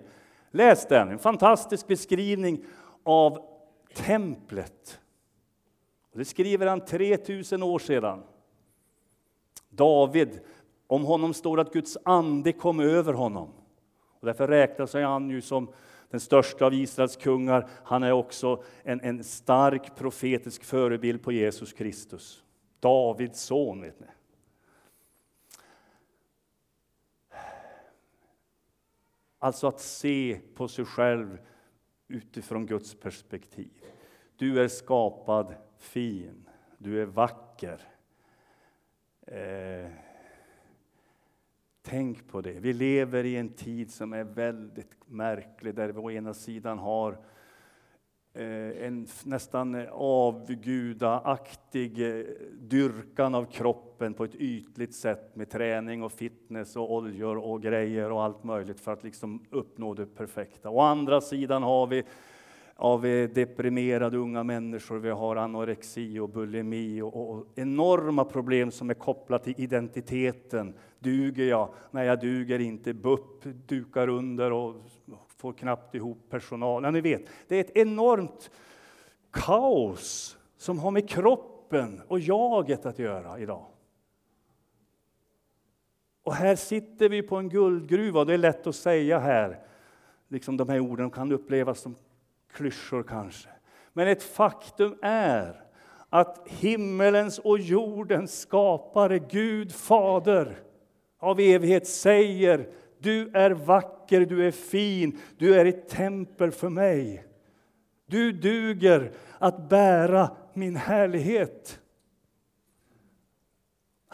Läs 0.50 0.86
den, 0.86 1.08
en 1.08 1.18
fantastisk 1.18 1.86
beskrivning 1.86 2.64
av 3.02 3.38
templet. 3.94 5.00
Det 6.12 6.24
skriver 6.24 6.66
han 6.66 6.80
3000 6.80 7.62
år 7.62 7.78
sedan. 7.78 8.22
David, 9.68 10.40
om 10.86 11.04
honom 11.04 11.34
står 11.34 11.60
att 11.60 11.72
Guds 11.72 11.98
ande 12.04 12.52
kom 12.52 12.80
över 12.80 13.12
honom. 13.12 13.48
Och 14.20 14.26
därför 14.26 14.48
räknas 14.48 14.94
han 14.94 15.30
ju 15.30 15.40
som 15.40 15.68
den 16.10 16.20
största 16.20 16.66
av 16.66 16.74
Israels 16.74 17.16
kungar. 17.16 17.68
Han 17.84 18.02
är 18.02 18.12
också 18.12 18.62
en, 18.82 19.00
en 19.00 19.24
stark 19.24 19.96
profetisk 19.96 20.64
förebild 20.64 21.22
på 21.22 21.32
Jesus 21.32 21.72
Kristus. 21.72 22.44
Davids 22.80 23.40
son, 23.40 23.80
vet 23.80 24.00
ni. 24.00 24.06
Alltså 29.38 29.66
att 29.66 29.80
se 29.80 30.40
på 30.54 30.68
sig 30.68 30.84
själv 30.84 31.38
utifrån 32.08 32.66
Guds 32.66 32.94
perspektiv. 32.94 33.84
Du 34.36 34.62
är 34.62 34.68
skapad 34.68 35.54
fin, 35.78 36.48
du 36.78 37.02
är 37.02 37.06
vacker. 37.06 37.80
Eh, 39.28 39.90
tänk 41.82 42.28
på 42.28 42.40
det. 42.40 42.60
Vi 42.60 42.72
lever 42.72 43.24
i 43.24 43.36
en 43.36 43.48
tid 43.48 43.90
som 43.90 44.12
är 44.12 44.24
väldigt 44.24 44.92
märklig, 45.06 45.74
där 45.74 45.88
vi 45.88 45.98
å 45.98 46.10
ena 46.10 46.34
sidan 46.34 46.78
har 46.78 47.12
eh, 48.32 48.86
en 48.86 49.06
nästan 49.24 49.86
avgudaaktig 49.92 52.18
eh, 52.18 52.24
dyrkan 52.52 53.34
av 53.34 53.44
kroppen 53.44 54.14
på 54.14 54.24
ett 54.24 54.34
ytligt 54.34 54.94
sätt 54.94 55.36
med 55.36 55.50
träning 55.50 56.02
och 56.02 56.12
fitness 56.12 56.76
och 56.76 56.94
oljor 56.94 57.36
och 57.36 57.62
grejer 57.62 58.12
och 58.12 58.22
allt 58.22 58.44
möjligt 58.44 58.80
för 58.80 58.92
att 58.92 59.04
liksom 59.04 59.46
uppnå 59.50 59.94
det 59.94 60.06
perfekta. 60.06 60.70
Å 60.70 60.80
andra 60.80 61.20
sidan 61.20 61.62
har 61.62 61.86
vi 61.86 62.04
av 62.76 63.02
deprimerade 63.34 64.16
unga 64.16 64.42
människor, 64.42 64.98
vi 64.98 65.10
har 65.10 65.36
anorexi 65.36 66.18
och 66.18 66.28
bulimi 66.28 67.02
och, 67.02 67.30
och, 67.30 67.46
enorma 67.54 68.24
problem 68.24 68.70
som 68.70 68.90
är 68.90 68.94
kopplade 68.94 69.44
till 69.44 69.54
identiteten. 69.56 70.74
Duger 70.98 71.44
jag? 71.44 71.68
Nej, 71.90 72.06
jag 72.06 72.20
duger 72.20 72.58
inte. 72.58 72.94
BUP 72.94 73.44
dukar 73.66 74.08
under 74.08 74.52
och 74.52 74.74
får 75.36 75.52
knappt 75.52 75.94
ihop 75.94 76.18
personal. 76.30 76.82
Ja, 76.84 76.90
ni 76.90 77.00
vet, 77.00 77.22
det 77.48 77.56
är 77.56 77.60
ett 77.60 77.76
enormt 77.76 78.50
kaos 79.30 80.38
som 80.56 80.78
har 80.78 80.90
med 80.90 81.08
kroppen 81.08 82.02
och 82.08 82.20
jaget 82.20 82.86
att 82.86 82.98
göra 82.98 83.38
idag. 83.38 83.66
Och 86.22 86.34
här 86.34 86.56
sitter 86.56 87.08
vi 87.08 87.22
på 87.22 87.36
en 87.36 87.48
guldgruva, 87.48 88.20
och 88.20 88.26
det 88.26 88.34
är 88.34 88.38
lätt 88.38 88.66
att 88.66 88.76
säga 88.76 89.18
här. 89.18 89.58
Liksom 90.28 90.56
de 90.56 90.68
här 90.68 90.80
orden 90.80 91.10
kan 91.10 91.32
upplevas 91.32 91.80
som 91.80 91.94
klyschor 92.56 93.02
kanske. 93.02 93.48
Men 93.92 94.08
ett 94.08 94.22
faktum 94.22 94.98
är 95.02 95.62
att 96.10 96.48
himmelens 96.48 97.38
och 97.38 97.58
jordens 97.58 98.40
skapare, 98.40 99.18
Gud 99.18 99.72
Fader 99.72 100.58
av 101.18 101.40
evighet 101.40 101.86
säger 101.86 102.68
du 102.98 103.30
är 103.34 103.50
vacker, 103.50 104.20
du 104.20 104.46
är 104.46 104.50
fin, 104.50 105.18
du 105.38 105.54
är 105.54 105.64
ett 105.64 105.88
tempel 105.88 106.50
för 106.50 106.68
mig. 106.68 107.24
Du 108.06 108.32
duger 108.32 109.12
att 109.38 109.68
bära 109.68 110.30
min 110.54 110.76
härlighet. 110.76 111.80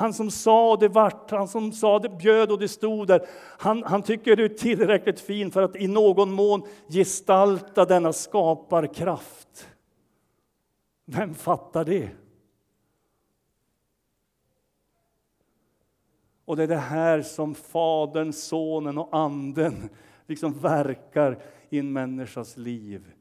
Han 0.02 0.14
som 0.14 0.30
sa 0.30 0.76
det 0.76 0.88
vart, 0.88 1.30
han 1.30 1.48
som 1.48 1.72
sa 1.72 1.98
det 1.98 2.08
bjöd 2.08 2.50
och 2.50 2.58
det 2.58 2.68
stod 2.68 3.06
där. 3.06 3.26
Han, 3.58 3.82
han 3.82 4.02
tycker 4.02 4.36
du 4.36 4.44
är 4.44 4.48
tillräckligt 4.48 5.20
fin 5.20 5.50
för 5.50 5.62
att 5.62 5.76
i 5.76 5.86
någon 5.86 6.32
mån 6.32 6.62
gestalta 6.88 7.84
denna 7.84 8.12
skaparkraft. 8.12 9.68
Vem 11.04 11.34
fattar 11.34 11.84
det? 11.84 12.10
Och 16.44 16.56
det 16.56 16.62
är 16.62 16.68
det 16.68 16.76
här 16.76 17.22
som 17.22 17.54
Fadern, 17.54 18.32
Sonen 18.32 18.98
och 18.98 19.08
Anden 19.12 19.88
liksom 20.26 20.58
verkar 20.58 21.42
i 21.70 21.78
en 21.78 21.92
människas 21.92 22.56
liv. 22.56 23.12